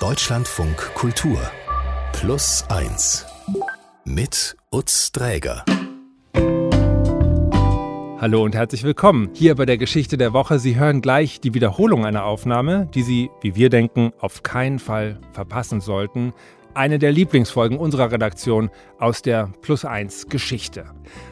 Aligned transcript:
Deutschlandfunk 0.00 0.94
Kultur 0.94 1.38
Plus 2.14 2.64
1 2.70 3.26
mit 4.06 4.56
Utz 4.72 5.12
Dräger. 5.12 5.62
Hallo 8.18 8.42
und 8.42 8.54
herzlich 8.54 8.82
willkommen 8.82 9.28
hier 9.34 9.54
bei 9.56 9.66
der 9.66 9.76
Geschichte 9.76 10.16
der 10.16 10.32
Woche. 10.32 10.58
Sie 10.58 10.76
hören 10.76 11.02
gleich 11.02 11.42
die 11.42 11.52
Wiederholung 11.52 12.06
einer 12.06 12.24
Aufnahme, 12.24 12.88
die 12.94 13.02
Sie, 13.02 13.30
wie 13.42 13.54
wir 13.56 13.68
denken, 13.68 14.12
auf 14.18 14.42
keinen 14.42 14.78
Fall 14.78 15.20
verpassen 15.32 15.82
sollten. 15.82 16.32
Eine 16.72 17.00
der 17.00 17.10
Lieblingsfolgen 17.10 17.78
unserer 17.78 18.12
Redaktion 18.12 18.70
aus 18.98 19.22
der 19.22 19.50
Plus 19.60 19.84
1 19.84 20.28
Geschichte. 20.28 20.84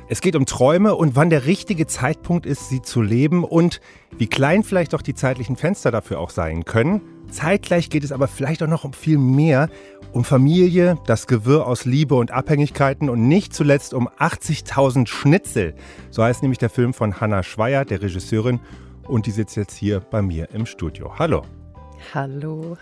Es 0.09 0.21
geht 0.21 0.35
um 0.35 0.47
Träume 0.47 0.97
und 0.97 1.15
wann 1.15 1.31
der 1.31 1.47
richtige 1.47 1.87
Zeitpunkt 1.87 2.45
ist, 2.45 2.69
sie 2.69 2.83
zu 2.83 3.03
leben 3.03 3.45
und 3.45 3.81
wie 4.17 4.27
klein 4.27 4.65
vielleicht 4.65 4.97
auch 4.97 5.03
die 5.03 5.15
zeitlichen 5.15 5.57
Fenster 5.57 5.93
dafür 5.93 6.19
auch 6.19 6.31
sein 6.31 6.65
können. 6.65 7.03
Zeitgleich 7.31 7.89
geht 7.89 8.03
es 8.03 8.11
aber 8.11 8.27
vielleicht 8.27 8.65
auch 8.65 8.69
noch 8.69 8.83
um 8.83 8.93
viel 8.93 9.19
mehr, 9.19 9.69
um 10.13 10.25
Familie, 10.25 10.97
das 11.07 11.29
Gewirr 11.29 11.67
aus 11.67 11.85
Liebe 11.85 12.17
und 12.17 12.33
Abhängigkeiten 12.33 13.09
und 13.09 13.29
nicht 13.29 13.55
zuletzt 13.55 13.95
um 13.95 14.09
80.000 14.09 15.07
Schnitzel. 15.07 15.75
So 16.11 16.25
heißt 16.25 16.43
nämlich 16.43 16.59
der 16.59 16.71
Film 16.71 16.95
von 16.95 17.21
Hannah 17.21 17.45
Schweier, 17.45 17.85
der 17.85 18.03
Regisseurin, 18.03 18.59
und 19.07 19.27
die 19.27 19.31
sitzt 19.31 19.57
jetzt 19.57 19.77
hier 19.77 20.01
bei 20.01 20.21
mir 20.21 20.51
im 20.53 20.67
Studio. 20.67 21.17
Hallo. 21.19 21.43
Hallo. 22.13 22.77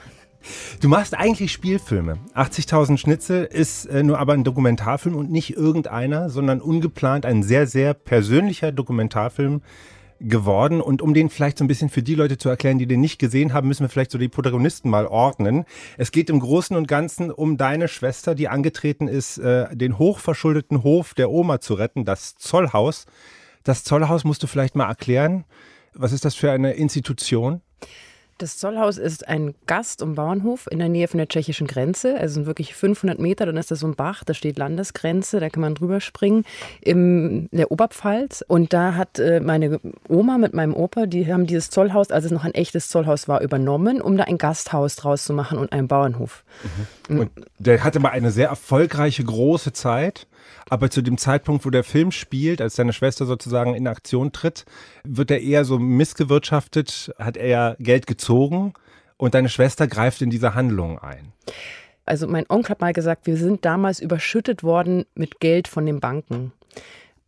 Du 0.80 0.88
machst 0.88 1.14
eigentlich 1.14 1.52
Spielfilme. 1.52 2.18
80.000 2.34 2.98
Schnitzel 2.98 3.44
ist 3.44 3.86
äh, 3.86 4.02
nur 4.02 4.18
aber 4.18 4.34
ein 4.34 4.44
Dokumentarfilm 4.44 5.16
und 5.16 5.30
nicht 5.30 5.56
irgendeiner, 5.56 6.30
sondern 6.30 6.60
ungeplant 6.60 7.26
ein 7.26 7.42
sehr, 7.42 7.66
sehr 7.66 7.94
persönlicher 7.94 8.72
Dokumentarfilm 8.72 9.62
geworden. 10.20 10.80
Und 10.80 11.02
um 11.02 11.14
den 11.14 11.30
vielleicht 11.30 11.58
so 11.58 11.64
ein 11.64 11.68
bisschen 11.68 11.88
für 11.88 12.02
die 12.02 12.14
Leute 12.14 12.38
zu 12.38 12.48
erklären, 12.48 12.78
die 12.78 12.86
den 12.86 13.00
nicht 13.00 13.18
gesehen 13.18 13.52
haben, 13.52 13.68
müssen 13.68 13.84
wir 13.84 13.88
vielleicht 13.88 14.10
so 14.10 14.18
die 14.18 14.28
Protagonisten 14.28 14.90
mal 14.90 15.06
ordnen. 15.06 15.64
Es 15.96 16.12
geht 16.12 16.30
im 16.30 16.40
Großen 16.40 16.76
und 16.76 16.88
Ganzen 16.88 17.30
um 17.30 17.56
deine 17.56 17.88
Schwester, 17.88 18.34
die 18.34 18.48
angetreten 18.48 19.08
ist, 19.08 19.38
äh, 19.38 19.74
den 19.74 19.98
hochverschuldeten 19.98 20.82
Hof 20.82 21.14
der 21.14 21.30
Oma 21.30 21.60
zu 21.60 21.74
retten, 21.74 22.04
das 22.04 22.36
Zollhaus. 22.36 23.06
Das 23.64 23.84
Zollhaus 23.84 24.24
musst 24.24 24.42
du 24.42 24.46
vielleicht 24.46 24.76
mal 24.76 24.88
erklären. 24.88 25.44
Was 25.92 26.12
ist 26.12 26.24
das 26.24 26.34
für 26.34 26.52
eine 26.52 26.72
Institution? 26.72 27.62
Das 28.38 28.58
Zollhaus 28.58 28.98
ist 28.98 29.26
ein 29.28 29.54
Gast- 29.66 30.02
und 30.02 30.14
Bauernhof 30.14 30.68
in 30.70 30.78
der 30.78 30.90
Nähe 30.90 31.08
von 31.08 31.18
der 31.18 31.28
tschechischen 31.28 31.66
Grenze. 31.66 32.18
Also 32.18 32.34
sind 32.34 32.46
wirklich 32.46 32.74
500 32.74 33.18
Meter, 33.18 33.46
dann 33.46 33.56
ist 33.56 33.70
das 33.70 33.80
so 33.80 33.86
ein 33.86 33.94
Bach, 33.94 34.24
da 34.24 34.34
steht 34.34 34.58
Landesgrenze, 34.58 35.40
da 35.40 35.48
kann 35.48 35.62
man 35.62 35.74
drüber 35.74 36.00
springen, 36.00 36.44
in 36.82 37.48
der 37.50 37.72
Oberpfalz. 37.72 38.44
Und 38.46 38.74
da 38.74 38.94
hat 38.94 39.18
äh, 39.18 39.40
meine 39.40 39.80
Oma 40.08 40.36
mit 40.36 40.52
meinem 40.52 40.74
Opa, 40.74 41.06
die 41.06 41.32
haben 41.32 41.46
dieses 41.46 41.70
Zollhaus, 41.70 42.10
als 42.10 42.26
es 42.26 42.30
noch 42.30 42.44
ein 42.44 42.54
echtes 42.54 42.90
Zollhaus 42.90 43.26
war, 43.26 43.40
übernommen, 43.40 44.02
um 44.02 44.18
da 44.18 44.24
ein 44.24 44.38
Gasthaus 44.38 44.96
draus 44.96 45.24
zu 45.24 45.32
machen 45.32 45.58
und 45.58 45.72
einen 45.72 45.88
Bauernhof. 45.88 46.44
Mhm. 47.08 47.20
Und 47.20 47.30
der 47.58 47.82
hatte 47.84 48.00
mal 48.00 48.10
eine 48.10 48.30
sehr 48.30 48.48
erfolgreiche, 48.48 49.24
große 49.24 49.72
Zeit. 49.72 50.26
Aber 50.68 50.90
zu 50.90 51.02
dem 51.02 51.18
Zeitpunkt, 51.18 51.64
wo 51.64 51.70
der 51.70 51.84
Film 51.84 52.10
spielt, 52.10 52.60
als 52.60 52.76
seine 52.76 52.92
Schwester 52.92 53.26
sozusagen 53.26 53.74
in 53.74 53.86
Aktion 53.86 54.32
tritt, 54.32 54.64
wird 55.04 55.30
er 55.30 55.40
eher 55.40 55.64
so 55.64 55.78
missgewirtschaftet, 55.78 57.12
hat 57.18 57.36
er 57.36 57.76
Geld 57.78 58.06
gezogen 58.06 58.74
und 59.16 59.34
deine 59.34 59.48
Schwester 59.48 59.86
greift 59.86 60.22
in 60.22 60.30
diese 60.30 60.54
Handlung 60.54 60.98
ein. 60.98 61.32
Also 62.04 62.26
mein 62.28 62.46
Onkel 62.48 62.70
hat 62.70 62.80
mal 62.80 62.92
gesagt, 62.92 63.26
wir 63.26 63.36
sind 63.36 63.64
damals 63.64 64.00
überschüttet 64.00 64.62
worden 64.62 65.06
mit 65.14 65.40
Geld 65.40 65.66
von 65.68 65.86
den 65.86 66.00
Banken 66.00 66.52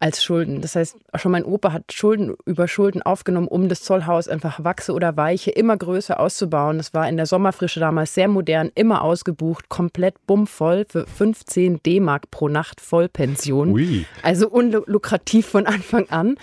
als 0.01 0.23
Schulden. 0.23 0.61
Das 0.61 0.77
heißt, 0.77 0.97
schon 1.17 1.33
mein 1.33 1.45
Opa 1.45 1.73
hat 1.73 1.93
Schulden 1.93 2.37
über 2.45 2.69
Schulden 2.69 3.03
aufgenommen, 3.03 3.49
um 3.49 3.69
das 3.69 3.83
Zollhaus 3.83 4.29
einfach 4.29 4.63
Wachse 4.63 4.93
oder 4.93 5.17
Weiche 5.17 5.51
immer 5.51 5.77
größer 5.77 6.21
auszubauen. 6.21 6.79
Das 6.79 6.95
war 6.95 7.09
in 7.09 7.17
der 7.17 7.27
Sommerfrische 7.27 7.81
damals 7.81 8.15
sehr 8.15 8.29
modern, 8.29 8.71
immer 8.75 9.03
ausgebucht, 9.03 9.69
komplett 9.69 10.15
bummvoll 10.27 10.87
für 10.89 11.07
15 11.07 11.83
D-Mark 11.83 12.31
pro 12.31 12.49
Nacht 12.49 12.81
Vollpension. 12.81 13.73
Ui. 13.73 14.07
Also 14.23 14.49
unlukrativ 14.49 15.47
von 15.47 15.67
Anfang 15.67 16.09
an. 16.11 16.37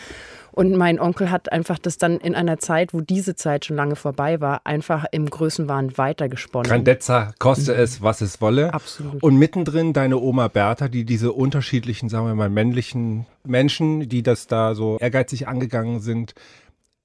Und 0.55 0.71
mein 0.77 1.01
Onkel 1.01 1.31
hat 1.31 1.51
einfach 1.51 1.77
das 1.77 1.97
dann 1.97 2.17
in 2.17 2.33
einer 2.33 2.59
Zeit, 2.59 2.93
wo 2.93 3.01
diese 3.01 3.35
Zeit 3.35 3.65
schon 3.65 3.75
lange 3.75 3.97
vorbei 3.97 4.39
war, 4.39 4.61
einfach 4.63 5.03
im 5.11 5.29
Größenwahn 5.29 5.97
weitergesponnen. 5.97 6.69
Grandezza, 6.69 7.33
koste 7.39 7.73
mhm. 7.73 7.79
es, 7.81 8.01
was 8.01 8.21
es 8.21 8.39
wolle. 8.39 8.73
Absolut. 8.73 9.21
Und 9.21 9.35
mittendrin 9.35 9.91
deine 9.91 10.17
Oma 10.17 10.47
Bertha, 10.47 10.87
die 10.87 11.03
diese 11.03 11.33
unterschiedlichen, 11.33 12.07
sagen 12.07 12.27
wir 12.27 12.35
mal, 12.35 12.49
männlichen 12.49 13.25
Menschen, 13.43 14.07
die 14.07 14.23
das 14.23 14.47
da 14.47 14.75
so 14.75 14.97
ehrgeizig 14.97 15.49
angegangen 15.49 15.99
sind, 15.99 16.35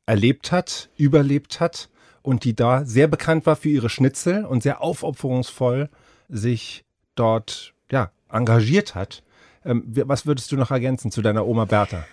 erlebt 0.07 0.53
hat, 0.53 0.89
überlebt 0.97 1.59
hat 1.59 1.89
und 2.23 2.45
die 2.45 2.55
da 2.55 2.85
sehr 2.85 3.09
bekannt 3.09 3.47
war 3.47 3.57
für 3.57 3.69
ihre 3.69 3.89
Schnitzel 3.89 4.45
und 4.45 4.63
sehr 4.63 4.81
aufopferungsvoll 4.81 5.89
sich 6.29 6.85
dort 7.17 7.75
ja, 7.91 8.13
engagiert 8.31 8.95
hat. 8.95 9.25
Ähm, 9.65 9.83
was 9.87 10.25
würdest 10.25 10.53
du 10.53 10.57
noch 10.57 10.71
ergänzen 10.71 11.11
zu 11.11 11.21
deiner 11.21 11.49
Oma 11.49 11.65
Bertha? 11.65 12.05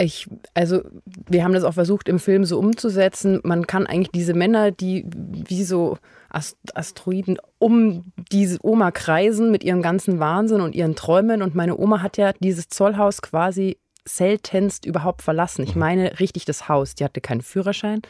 Ich, 0.00 0.28
also 0.54 0.82
wir 1.28 1.42
haben 1.42 1.54
das 1.54 1.64
auch 1.64 1.74
versucht 1.74 2.08
im 2.08 2.20
Film 2.20 2.44
so 2.44 2.58
umzusetzen. 2.58 3.40
Man 3.42 3.66
kann 3.66 3.86
eigentlich 3.86 4.12
diese 4.12 4.32
Männer, 4.32 4.70
die 4.70 5.04
wie 5.10 5.64
so 5.64 5.98
Asteroiden 6.30 7.38
um 7.58 8.12
diese 8.30 8.58
Oma 8.62 8.92
kreisen 8.92 9.50
mit 9.50 9.64
ihrem 9.64 9.82
ganzen 9.82 10.20
Wahnsinn 10.20 10.60
und 10.60 10.76
ihren 10.76 10.94
Träumen. 10.94 11.42
Und 11.42 11.56
meine 11.56 11.76
Oma 11.76 12.00
hat 12.00 12.16
ja 12.16 12.32
dieses 12.32 12.68
Zollhaus 12.68 13.22
quasi 13.22 13.78
seltenst 14.04 14.86
überhaupt 14.86 15.22
verlassen. 15.22 15.64
Ich 15.64 15.74
mhm. 15.74 15.80
meine 15.80 16.20
richtig 16.20 16.44
das 16.44 16.68
Haus. 16.68 16.94
Die 16.94 17.04
hatte 17.04 17.20
keinen 17.20 17.42
Führerschein, 17.42 18.00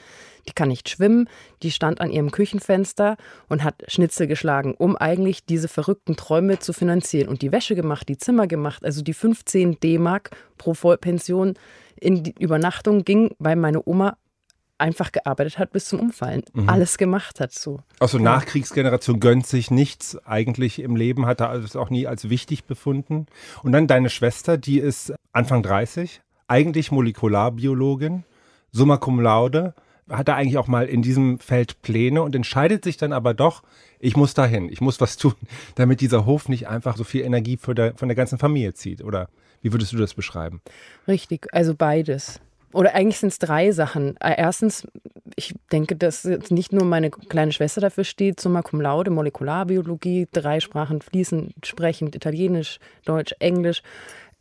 die 0.48 0.54
kann 0.54 0.68
nicht 0.68 0.88
schwimmen, 0.88 1.28
die 1.62 1.70
stand 1.70 2.00
an 2.00 2.10
ihrem 2.10 2.30
Küchenfenster 2.30 3.16
und 3.48 3.62
hat 3.62 3.84
Schnitzel 3.86 4.26
geschlagen, 4.26 4.74
um 4.76 4.96
eigentlich 4.96 5.44
diese 5.44 5.68
verrückten 5.68 6.16
Träume 6.16 6.58
zu 6.58 6.72
finanzieren. 6.72 7.28
Und 7.28 7.42
die 7.42 7.52
Wäsche 7.52 7.74
gemacht, 7.74 8.08
die 8.08 8.16
Zimmer 8.16 8.46
gemacht, 8.46 8.84
also 8.84 9.02
die 9.02 9.14
15 9.14 9.78
D-Mark 9.80 10.30
pro 10.56 10.74
Vollpension 10.74 11.54
in 12.00 12.22
die 12.22 12.34
Übernachtung 12.38 13.04
ging, 13.04 13.30
weil 13.38 13.56
meine 13.56 13.86
Oma 13.86 14.16
einfach 14.78 15.12
gearbeitet 15.12 15.58
hat 15.58 15.72
bis 15.72 15.86
zum 15.86 16.00
Umfallen. 16.00 16.42
Mhm. 16.54 16.68
Alles 16.68 16.98
gemacht 16.98 17.40
hat 17.40 17.52
so. 17.52 17.80
Also 17.98 18.18
Nachkriegsgeneration 18.18 19.20
gönnt 19.20 19.46
sich 19.46 19.70
nichts 19.70 20.16
eigentlich 20.24 20.80
im 20.80 20.96
Leben, 20.96 21.26
hat 21.26 21.40
er 21.40 21.52
es 21.54 21.76
auch 21.76 21.90
nie 21.90 22.06
als 22.06 22.30
wichtig 22.30 22.64
befunden. 22.64 23.26
Und 23.62 23.72
dann 23.72 23.86
deine 23.86 24.08
Schwester, 24.08 24.56
die 24.56 24.78
ist 24.78 25.12
Anfang 25.32 25.62
30, 25.62 26.20
eigentlich 26.46 26.92
Molekularbiologin, 26.92 28.24
summa 28.70 28.96
cum 28.96 29.20
laude, 29.20 29.74
hat 30.10 30.28
er 30.28 30.36
eigentlich 30.36 30.58
auch 30.58 30.68
mal 30.68 30.86
in 30.86 31.02
diesem 31.02 31.38
Feld 31.38 31.80
Pläne 31.82 32.22
und 32.22 32.34
entscheidet 32.34 32.84
sich 32.84 32.96
dann 32.96 33.12
aber 33.12 33.34
doch, 33.34 33.62
ich 34.00 34.16
muss 34.16 34.34
dahin, 34.34 34.70
ich 34.70 34.80
muss 34.80 35.00
was 35.00 35.16
tun, 35.18 35.34
damit 35.74 36.00
dieser 36.00 36.26
Hof 36.26 36.48
nicht 36.48 36.68
einfach 36.68 36.96
so 36.96 37.04
viel 37.04 37.22
Energie 37.22 37.56
von 37.56 37.74
der, 37.74 37.94
von 37.94 38.08
der 38.08 38.16
ganzen 38.16 38.38
Familie 38.38 38.74
zieht. 38.74 39.02
Oder 39.02 39.28
wie 39.62 39.72
würdest 39.72 39.92
du 39.92 39.96
das 39.96 40.14
beschreiben? 40.14 40.60
Richtig, 41.06 41.48
also 41.52 41.74
beides. 41.74 42.40
Oder 42.72 42.94
eigentlich 42.94 43.18
sind 43.18 43.30
es 43.30 43.38
drei 43.38 43.72
Sachen. 43.72 44.16
Äh, 44.20 44.34
erstens, 44.36 44.86
ich 45.36 45.54
denke, 45.72 45.96
dass 45.96 46.24
nicht 46.50 46.72
nur 46.72 46.84
meine 46.84 47.10
kleine 47.10 47.52
Schwester 47.52 47.80
dafür 47.80 48.04
steht, 48.04 48.40
summa 48.40 48.62
cum 48.62 48.80
laude, 48.80 49.10
Molekularbiologie, 49.10 50.28
drei 50.32 50.60
Sprachen 50.60 51.00
fließend 51.00 51.54
sprechend, 51.64 52.14
Italienisch, 52.14 52.78
Deutsch, 53.04 53.34
Englisch, 53.38 53.82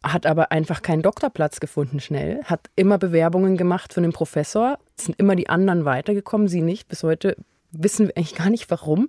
hat 0.04 0.26
aber 0.26 0.52
einfach 0.52 0.82
keinen 0.82 1.02
Doktorplatz 1.02 1.60
gefunden 1.60 2.00
schnell, 2.00 2.44
hat 2.44 2.70
immer 2.76 2.98
Bewerbungen 2.98 3.58
gemacht 3.58 3.94
für 3.94 4.02
den 4.02 4.14
Professor, 4.14 4.78
sind 5.00 5.20
immer 5.20 5.36
die 5.36 5.50
anderen 5.50 5.86
weitergekommen, 5.86 6.48
sie 6.48 6.62
nicht. 6.62 6.88
Bis 6.88 7.04
heute 7.04 7.36
wissen 7.72 8.08
wir 8.08 8.18
eigentlich 8.18 8.36
gar 8.36 8.50
nicht 8.50 8.70
warum. 8.70 9.08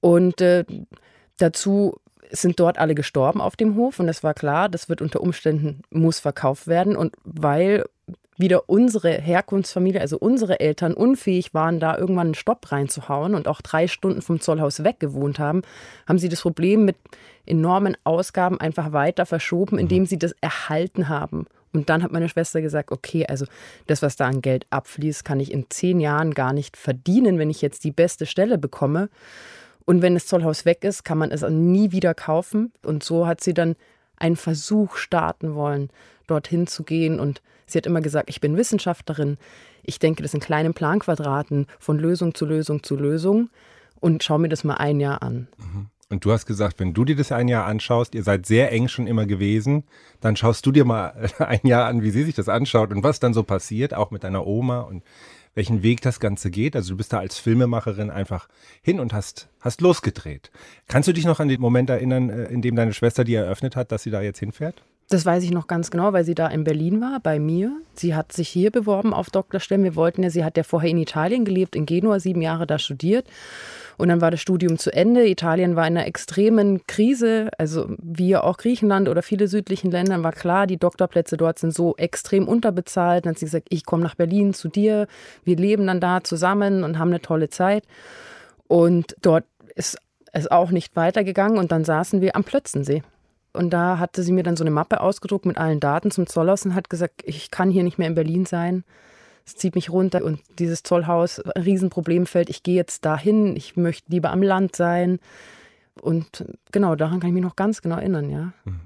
Und 0.00 0.40
äh, 0.40 0.64
dazu 1.38 2.00
sind 2.30 2.58
dort 2.60 2.78
alle 2.78 2.94
gestorben 2.94 3.40
auf 3.40 3.56
dem 3.56 3.76
Hof 3.76 4.00
und 4.00 4.08
es 4.08 4.22
war 4.22 4.34
klar, 4.34 4.68
das 4.68 4.88
wird 4.88 5.00
unter 5.00 5.20
Umständen 5.20 5.82
muss 5.90 6.18
verkauft 6.18 6.66
werden 6.66 6.96
und 6.96 7.14
weil 7.24 7.84
wieder 8.38 8.68
unsere 8.68 9.12
Herkunftsfamilie, 9.12 10.00
also 10.00 10.18
unsere 10.18 10.60
Eltern 10.60 10.92
unfähig 10.92 11.54
waren, 11.54 11.80
da 11.80 11.96
irgendwann 11.96 12.28
einen 12.28 12.34
Stopp 12.34 12.70
reinzuhauen 12.70 13.34
und 13.34 13.48
auch 13.48 13.62
drei 13.62 13.88
Stunden 13.88 14.20
vom 14.20 14.40
Zollhaus 14.40 14.84
weg 14.84 15.00
gewohnt 15.00 15.38
haben, 15.38 15.62
haben 16.06 16.18
sie 16.18 16.28
das 16.28 16.42
Problem 16.42 16.84
mit 16.84 16.96
enormen 17.46 17.96
Ausgaben 18.04 18.60
einfach 18.60 18.92
weiter 18.92 19.24
verschoben, 19.24 19.78
indem 19.78 20.02
mhm. 20.02 20.06
sie 20.06 20.18
das 20.18 20.34
erhalten 20.40 21.08
haben. 21.08 21.46
Und 21.76 21.90
dann 21.90 22.02
hat 22.02 22.10
meine 22.10 22.30
Schwester 22.30 22.62
gesagt, 22.62 22.90
okay, 22.90 23.26
also 23.26 23.44
das, 23.86 24.00
was 24.00 24.16
da 24.16 24.26
an 24.26 24.40
Geld 24.40 24.66
abfließt, 24.70 25.26
kann 25.26 25.40
ich 25.40 25.52
in 25.52 25.66
zehn 25.68 26.00
Jahren 26.00 26.32
gar 26.32 26.54
nicht 26.54 26.74
verdienen, 26.74 27.38
wenn 27.38 27.50
ich 27.50 27.60
jetzt 27.60 27.84
die 27.84 27.90
beste 27.90 28.24
Stelle 28.24 28.56
bekomme. 28.56 29.10
Und 29.84 30.00
wenn 30.00 30.14
das 30.14 30.26
Zollhaus 30.26 30.64
weg 30.64 30.84
ist, 30.84 31.04
kann 31.04 31.18
man 31.18 31.30
es 31.30 31.42
nie 31.42 31.92
wieder 31.92 32.14
kaufen. 32.14 32.72
Und 32.82 33.04
so 33.04 33.26
hat 33.26 33.44
sie 33.44 33.52
dann 33.52 33.76
einen 34.16 34.36
Versuch 34.36 34.96
starten 34.96 35.54
wollen, 35.54 35.90
dorthin 36.26 36.66
zu 36.66 36.82
gehen. 36.82 37.20
Und 37.20 37.42
sie 37.66 37.76
hat 37.76 37.84
immer 37.84 38.00
gesagt, 38.00 38.30
ich 38.30 38.40
bin 38.40 38.56
Wissenschaftlerin. 38.56 39.36
Ich 39.82 39.98
denke 39.98 40.22
das 40.22 40.32
in 40.32 40.40
kleinen 40.40 40.72
Planquadraten 40.72 41.66
von 41.78 41.98
Lösung 41.98 42.34
zu 42.34 42.46
Lösung 42.46 42.82
zu 42.82 42.96
Lösung 42.96 43.50
und 44.00 44.24
schau 44.24 44.38
mir 44.38 44.48
das 44.48 44.64
mal 44.64 44.76
ein 44.76 44.98
Jahr 44.98 45.22
an. 45.22 45.46
Mhm. 45.58 45.86
Und 46.08 46.24
du 46.24 46.30
hast 46.30 46.46
gesagt, 46.46 46.78
wenn 46.78 46.94
du 46.94 47.04
dir 47.04 47.16
das 47.16 47.32
ein 47.32 47.48
Jahr 47.48 47.66
anschaust, 47.66 48.14
ihr 48.14 48.22
seid 48.22 48.46
sehr 48.46 48.70
eng 48.70 48.86
schon 48.86 49.08
immer 49.08 49.26
gewesen, 49.26 49.84
dann 50.20 50.36
schaust 50.36 50.64
du 50.64 50.70
dir 50.70 50.84
mal 50.84 51.28
ein 51.38 51.60
Jahr 51.64 51.86
an, 51.86 52.02
wie 52.02 52.10
sie 52.10 52.22
sich 52.22 52.34
das 52.34 52.48
anschaut 52.48 52.92
und 52.92 53.02
was 53.02 53.18
dann 53.18 53.34
so 53.34 53.42
passiert, 53.42 53.92
auch 53.92 54.12
mit 54.12 54.22
deiner 54.22 54.46
Oma 54.46 54.80
und 54.80 55.02
welchen 55.56 55.82
Weg 55.82 56.02
das 56.02 56.20
Ganze 56.20 56.50
geht. 56.50 56.76
Also 56.76 56.90
du 56.90 56.96
bist 56.98 57.12
da 57.12 57.18
als 57.18 57.38
Filmemacherin 57.38 58.10
einfach 58.10 58.46
hin 58.82 59.00
und 59.00 59.12
hast, 59.12 59.48
hast 59.60 59.80
losgedreht. 59.80 60.52
Kannst 60.86 61.08
du 61.08 61.12
dich 61.12 61.24
noch 61.24 61.40
an 61.40 61.48
den 61.48 61.60
Moment 61.60 61.90
erinnern, 61.90 62.30
äh, 62.30 62.44
in 62.44 62.62
dem 62.62 62.76
deine 62.76 62.92
Schwester 62.92 63.24
dir 63.24 63.40
eröffnet 63.40 63.74
hat, 63.74 63.90
dass 63.90 64.04
sie 64.04 64.10
da 64.10 64.20
jetzt 64.20 64.38
hinfährt? 64.38 64.84
Das 65.08 65.24
weiß 65.24 65.44
ich 65.44 65.52
noch 65.52 65.68
ganz 65.68 65.90
genau, 65.90 66.12
weil 66.12 66.24
sie 66.24 66.34
da 66.34 66.48
in 66.48 66.64
Berlin 66.64 67.00
war, 67.00 67.20
bei 67.20 67.38
mir. 67.38 67.80
Sie 67.94 68.14
hat 68.14 68.32
sich 68.32 68.48
hier 68.48 68.70
beworben 68.70 69.14
auf 69.14 69.30
Doktorstellen. 69.30 69.84
Wir 69.84 69.94
wollten 69.94 70.22
ja, 70.22 70.30
sie 70.30 70.44
hat 70.44 70.56
ja 70.56 70.64
vorher 70.64 70.90
in 70.90 70.98
Italien 70.98 71.44
gelebt, 71.44 71.76
in 71.76 71.86
Genua, 71.86 72.18
sieben 72.18 72.42
Jahre 72.42 72.66
da 72.66 72.78
studiert. 72.78 73.26
Und 73.96 74.08
dann 74.08 74.20
war 74.20 74.30
das 74.30 74.40
Studium 74.40 74.78
zu 74.78 74.92
Ende. 74.92 75.26
Italien 75.26 75.76
war 75.76 75.86
in 75.86 75.96
einer 75.96 76.06
extremen 76.06 76.86
Krise, 76.86 77.50
also 77.58 77.86
wie 77.98 78.36
auch 78.36 78.58
Griechenland 78.58 79.08
oder 79.08 79.22
viele 79.22 79.48
südlichen 79.48 79.90
Länder 79.90 80.22
war 80.22 80.32
klar, 80.32 80.66
die 80.66 80.76
Doktorplätze 80.76 81.36
dort 81.36 81.58
sind 81.58 81.72
so 81.72 81.96
extrem 81.96 82.46
unterbezahlt. 82.46 83.24
Dann 83.24 83.32
hat 83.32 83.38
sie 83.38 83.46
gesagt, 83.46 83.68
ich 83.70 83.86
komme 83.86 84.02
nach 84.02 84.14
Berlin 84.14 84.54
zu 84.54 84.68
dir. 84.68 85.06
Wir 85.44 85.56
leben 85.56 85.86
dann 85.86 86.00
da 86.00 86.22
zusammen 86.22 86.84
und 86.84 86.98
haben 86.98 87.08
eine 87.08 87.22
tolle 87.22 87.48
Zeit. 87.48 87.84
Und 88.68 89.16
dort 89.22 89.44
ist 89.74 89.98
es 90.32 90.50
auch 90.50 90.70
nicht 90.70 90.96
weitergegangen. 90.96 91.58
Und 91.58 91.72
dann 91.72 91.84
saßen 91.84 92.20
wir 92.20 92.36
am 92.36 92.44
Plötzensee. 92.44 93.02
Und 93.52 93.70
da 93.70 93.98
hatte 93.98 94.22
sie 94.22 94.32
mir 94.32 94.42
dann 94.42 94.56
so 94.56 94.64
eine 94.64 94.70
Mappe 94.70 95.00
ausgedruckt 95.00 95.46
mit 95.46 95.56
allen 95.56 95.80
Daten 95.80 96.10
zum 96.10 96.26
Zollhaus 96.26 96.66
und 96.66 96.74
hat 96.74 96.90
gesagt, 96.90 97.22
ich 97.24 97.50
kann 97.50 97.70
hier 97.70 97.84
nicht 97.84 97.98
mehr 97.98 98.08
in 98.08 98.14
Berlin 98.14 98.44
sein. 98.44 98.84
Es 99.46 99.54
zieht 99.54 99.76
mich 99.76 99.90
runter 99.90 100.24
und 100.24 100.40
dieses 100.58 100.82
Zollhaus, 100.82 101.38
ein 101.40 101.62
Riesenproblemfeld. 101.62 102.50
Ich 102.50 102.64
gehe 102.64 102.74
jetzt 102.74 103.04
dahin, 103.04 103.54
ich 103.54 103.76
möchte 103.76 104.10
lieber 104.10 104.30
am 104.30 104.42
Land 104.42 104.74
sein. 104.74 105.20
Und 106.00 106.44
genau, 106.72 106.96
daran 106.96 107.20
kann 107.20 107.28
ich 107.28 107.34
mich 107.34 107.44
noch 107.44 107.56
ganz 107.56 107.80
genau 107.80 107.96
erinnern, 107.96 108.28
ja. 108.28 108.52
Mhm. 108.64 108.80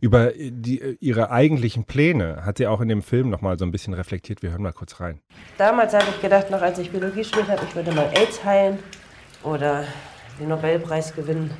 Über 0.00 0.32
die, 0.36 0.98
ihre 1.00 1.30
eigentlichen 1.30 1.84
Pläne 1.84 2.44
hat 2.44 2.58
sie 2.58 2.66
auch 2.66 2.82
in 2.82 2.88
dem 2.88 3.02
Film 3.02 3.30
noch 3.30 3.40
mal 3.40 3.58
so 3.58 3.64
ein 3.64 3.72
bisschen 3.72 3.94
reflektiert. 3.94 4.42
Wir 4.42 4.50
hören 4.50 4.62
mal 4.62 4.72
kurz 4.72 5.00
rein. 5.00 5.20
Damals 5.56 5.94
habe 5.94 6.04
ich 6.10 6.20
gedacht, 6.20 6.50
noch 6.50 6.60
als 6.60 6.78
ich 6.78 6.90
Biologie 6.90 7.24
studiert 7.24 7.48
habe, 7.48 7.62
ich 7.66 7.74
würde 7.74 7.92
mal 7.92 8.10
AIDS 8.14 8.44
heilen 8.44 8.78
oder 9.42 9.84
den 10.38 10.48
Nobelpreis 10.48 11.14
gewinnen. 11.14 11.50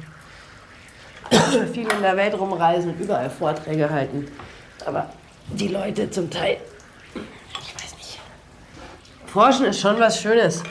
viel 1.73 1.89
in 1.91 2.03
der 2.03 2.17
Welt 2.17 2.39
rumreisen 2.39 2.91
und 2.93 3.01
überall 3.01 3.31
Vorträge 3.31 3.89
halten. 3.89 4.27
Aber 4.85 5.11
die 5.53 5.69
Leute 5.69 6.11
zum 6.11 6.31
Teil. 6.31 6.59
Forschen 9.37 9.67
ist 9.67 9.83
schon 9.83 10.01
was 10.01 10.19
Schönes. 10.19 10.63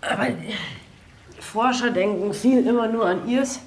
Aber 0.00 0.28
Forscher 1.40 1.90
denken 1.90 2.32
viel 2.32 2.64
immer 2.64 2.86
nur 2.86 3.06
an 3.06 3.28
ihrs 3.28 3.58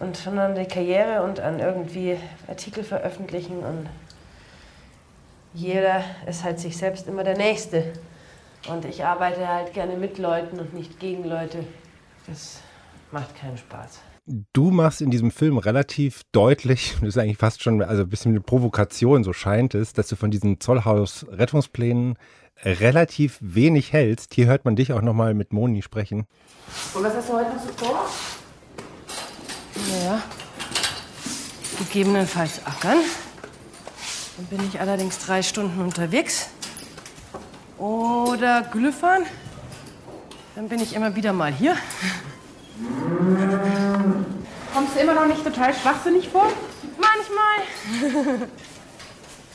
und 0.00 0.16
schon 0.16 0.40
an 0.40 0.56
die 0.56 0.64
Karriere 0.64 1.22
und 1.22 1.38
an 1.38 1.60
irgendwie 1.60 2.18
Artikel 2.48 2.82
veröffentlichen 2.82 3.60
und 3.60 3.88
jeder 5.54 6.02
ist 6.26 6.42
halt 6.42 6.58
sich 6.58 6.76
selbst 6.76 7.06
immer 7.06 7.22
der 7.22 7.36
Nächste. 7.36 7.92
Und 8.66 8.86
ich 8.86 9.04
arbeite 9.04 9.46
halt 9.46 9.72
gerne 9.72 9.94
mit 9.94 10.18
Leuten 10.18 10.58
und 10.58 10.74
nicht 10.74 10.98
gegen 10.98 11.22
Leute. 11.22 11.64
Das 12.26 12.58
macht 13.12 13.36
keinen 13.36 13.56
Spaß. 13.56 14.00
Du 14.24 14.70
machst 14.70 15.00
in 15.00 15.10
diesem 15.10 15.32
Film 15.32 15.58
relativ 15.58 16.22
deutlich, 16.30 16.94
das 17.00 17.10
ist 17.10 17.18
eigentlich 17.18 17.38
fast 17.38 17.62
schon 17.62 17.82
also 17.82 18.02
ein 18.02 18.08
bisschen 18.08 18.32
eine 18.32 18.40
Provokation, 18.40 19.24
so 19.24 19.32
scheint 19.32 19.74
es, 19.74 19.92
dass 19.92 20.06
du 20.08 20.16
von 20.16 20.30
diesen 20.30 20.60
Zollhaus-Rettungsplänen 20.60 22.16
relativ 22.64 23.38
wenig 23.40 23.92
hältst. 23.92 24.34
Hier 24.34 24.46
hört 24.46 24.64
man 24.64 24.76
dich 24.76 24.92
auch 24.92 25.02
nochmal 25.02 25.34
mit 25.34 25.52
Moni 25.52 25.82
sprechen. 25.82 26.26
Und 26.94 27.02
was 27.02 27.14
hast 27.14 27.28
du 27.28 27.32
heute 27.32 27.50
noch 27.50 27.62
so 27.62 27.72
vor? 27.72 28.08
Naja, 29.90 30.22
gegebenenfalls 31.78 32.64
ackern. 32.64 32.98
Dann 34.36 34.46
bin 34.46 34.68
ich 34.68 34.78
allerdings 34.78 35.18
drei 35.18 35.42
Stunden 35.42 35.80
unterwegs. 35.80 36.48
Oder 37.78 38.62
Glüffern. 38.62 39.24
Dann 40.54 40.68
bin 40.68 40.80
ich 40.80 40.94
immer 40.94 41.16
wieder 41.16 41.32
mal 41.32 41.52
hier. 41.52 41.76
Kommst 44.74 44.96
du 44.96 45.00
immer 45.00 45.14
noch 45.14 45.26
nicht 45.26 45.44
total 45.44 45.74
schwachsinnig 45.74 46.28
vor? 46.28 46.48
Manchmal. 46.98 48.48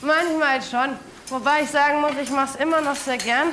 Manchmal 0.00 0.62
schon. 0.62 0.96
Wobei 1.28 1.62
ich 1.62 1.70
sagen 1.70 2.00
muss, 2.00 2.12
ich 2.22 2.30
mache 2.30 2.54
es 2.54 2.56
immer 2.56 2.80
noch 2.80 2.96
sehr 2.96 3.18
gern, 3.18 3.48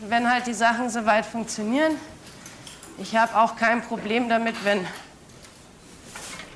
wenn 0.00 0.30
halt 0.30 0.46
die 0.46 0.54
Sachen 0.54 0.90
soweit 0.90 1.24
funktionieren. 1.24 1.96
Ich 2.98 3.16
habe 3.16 3.36
auch 3.36 3.56
kein 3.56 3.82
Problem 3.82 4.28
damit, 4.28 4.64
wenn 4.64 4.86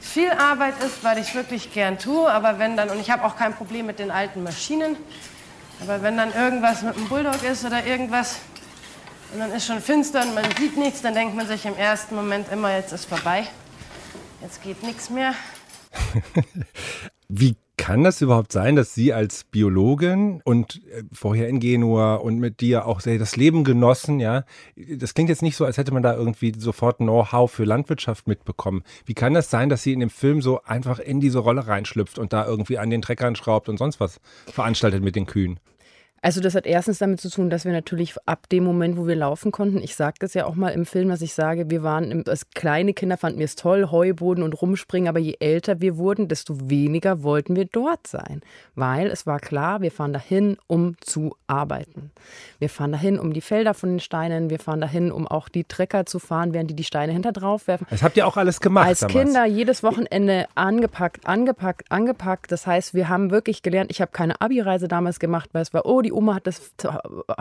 viel 0.01 0.31
Arbeit 0.31 0.83
ist, 0.83 1.05
weil 1.05 1.19
ich 1.19 1.35
wirklich 1.35 1.73
gern 1.73 1.99
tue. 1.99 2.31
Aber 2.31 2.59
wenn 2.59 2.77
dann, 2.77 2.91
und 2.91 3.01
ich 3.01 3.11
habe 3.11 3.25
auch 3.25 3.37
kein 3.37 3.55
Problem 3.55 3.87
mit 3.87 3.99
den 3.99 4.11
alten 4.11 4.43
Maschinen, 4.43 4.97
aber 5.81 6.03
wenn 6.03 6.17
dann 6.17 6.35
irgendwas 6.35 6.83
mit 6.83 6.97
dem 6.97 7.09
Bulldog 7.09 7.43
ist 7.43 7.65
oder 7.65 7.87
irgendwas, 7.87 8.37
und 9.33 9.39
dann 9.39 9.53
ist 9.53 9.67
schon 9.67 9.81
finster 9.81 10.23
und 10.23 10.35
man 10.35 10.45
sieht 10.59 10.77
nichts, 10.77 11.03
dann 11.03 11.15
denkt 11.15 11.37
man 11.37 11.47
sich 11.47 11.65
im 11.67 11.77
ersten 11.77 12.15
Moment 12.15 12.51
immer, 12.51 12.75
jetzt 12.75 12.93
ist 12.93 13.05
vorbei. 13.05 13.47
Jetzt 14.43 14.63
geht 14.63 14.83
nichts 14.83 15.11
mehr. 15.11 15.35
Wie 17.29 17.57
kann 17.77 18.05
das 18.05 18.21
überhaupt 18.21 18.53
sein, 18.53 18.77
dass 18.77 18.95
Sie 18.95 19.15
als 19.15 19.45
Biologin 19.45 20.43
und 20.45 20.83
äh, 20.93 21.03
vorher 21.13 21.49
in 21.49 21.61
Genua 21.61 22.17
und 22.17 22.39
mit 22.39 22.61
dir 22.61 22.87
auch 22.87 23.01
sehr 23.01 23.19
das 23.19 23.37
Leben 23.37 23.65
genossen, 23.65 24.21
ja, 24.21 24.45
das 24.77 25.15
klingt 25.15 25.31
jetzt 25.31 25.43
nicht 25.43 25.57
so, 25.57 25.65
als 25.65 25.79
hätte 25.79 25.93
man 25.93 26.03
da 26.03 26.15
irgendwie 26.15 26.53
sofort 26.59 26.99
Know-how 26.99 27.51
für 27.51 27.65
Landwirtschaft 27.65 28.27
mitbekommen. 28.27 28.83
Wie 29.07 29.15
kann 29.15 29.33
das 29.33 29.49
sein, 29.49 29.71
dass 29.71 29.83
sie 29.83 29.93
in 29.93 30.01
dem 30.01 30.11
Film 30.11 30.43
so 30.43 30.63
einfach 30.65 30.99
in 30.99 31.21
diese 31.21 31.39
Rolle 31.39 31.67
reinschlüpft 31.67 32.19
und 32.19 32.33
da 32.33 32.45
irgendwie 32.47 32.79
an 32.79 32.91
den 32.91 33.01
Treckern 33.01 33.35
schraubt 33.35 33.69
und 33.69 33.79
sonst 33.79 33.99
was 33.99 34.21
veranstaltet 34.47 35.03
mit 35.03 35.17
den 35.17 35.27
Kühen? 35.27 35.59
Also 36.23 36.43
das 36.43 36.55
hat 36.55 36.67
erstens 36.67 36.99
damit 36.99 37.21
zu 37.21 37.31
tun, 37.31 37.49
dass 37.49 37.65
wir 37.65 37.73
natürlich 37.73 38.15
ab 38.27 38.47
dem 38.51 38.63
Moment, 38.65 38.99
wo 38.99 39.07
wir 39.07 39.17
laufen 39.17 39.53
konnten, 39.53 39.79
ich 39.79 39.97
sage 39.97 40.17
das 40.21 40.35
ja 40.35 40.45
auch 40.45 40.55
mal 40.55 40.69
im 40.69 40.85
Film, 40.85 41.09
dass 41.09 41.23
ich 41.23 41.33
sage, 41.33 41.71
wir 41.71 41.83
waren 41.83 42.11
im, 42.11 42.25
als 42.27 42.51
kleine 42.51 42.93
Kinder 42.93 43.17
fanden 43.17 43.39
wir 43.39 43.47
es 43.47 43.57
toll, 43.57 43.89
Heuboden 43.91 44.45
und 44.45 44.61
rumspringen, 44.61 45.09
aber 45.09 45.19
je 45.19 45.37
älter 45.41 45.81
wir 45.81 45.97
wurden, 45.97 46.29
desto 46.29 46.69
weniger 46.69 47.23
wollten 47.23 47.57
wir 47.57 47.65
dort 47.65 48.07
sein, 48.07 48.43
weil 48.75 49.07
es 49.07 49.27
war 49.27 49.41
klar, 49.41 49.81
wir 49.81 49.91
fahren 49.91 50.13
dahin, 50.13 50.59
um 50.67 50.95
zu 51.01 51.37
arbeiten. 51.47 52.11
Wir 52.59 52.69
fahren 52.69 52.93
dahin, 52.93 53.19
um 53.19 53.33
die 53.33 53.41
Felder 53.41 53.73
von 53.73 53.89
den 53.89 54.01
Steinen, 54.01 54.51
wir 54.51 54.59
fahren 54.59 54.83
dahin, 54.83 55.11
um 55.11 55.27
auch 55.27 55.49
die 55.49 55.65
Trecker 55.65 56.05
zu 56.05 56.19
fahren, 56.19 56.53
während 56.53 56.69
die 56.69 56.77
die 56.77 56.85
Steine 56.85 57.13
hinter 57.13 57.33
drauf 57.33 57.67
werfen. 57.67 57.87
Das 57.89 58.03
habt 58.03 58.19
ihr 58.19 58.27
auch 58.27 58.37
alles 58.37 58.61
gemacht 58.61 58.87
Als 58.87 59.01
damals. 59.01 59.17
Kinder 59.19 59.47
jedes 59.47 59.83
Wochenende 59.83 60.47
angepackt, 60.55 61.27
angepackt, 61.27 61.91
angepackt. 61.91 62.53
Das 62.53 62.67
heißt, 62.67 62.93
wir 62.93 63.09
haben 63.09 63.31
wirklich 63.31 63.63
gelernt, 63.63 63.91
ich 63.91 64.03
habe 64.03 64.13
keine 64.13 64.39
Abi-Reise 64.41 64.87
damals 64.87 65.19
gemacht, 65.19 65.49
weil 65.53 65.63
es 65.63 65.73
war, 65.73 65.87
oh, 65.87 66.03
die 66.03 66.10
die 66.11 66.15
Oma 66.15 66.35
hat 66.35 66.49
das 66.49 66.73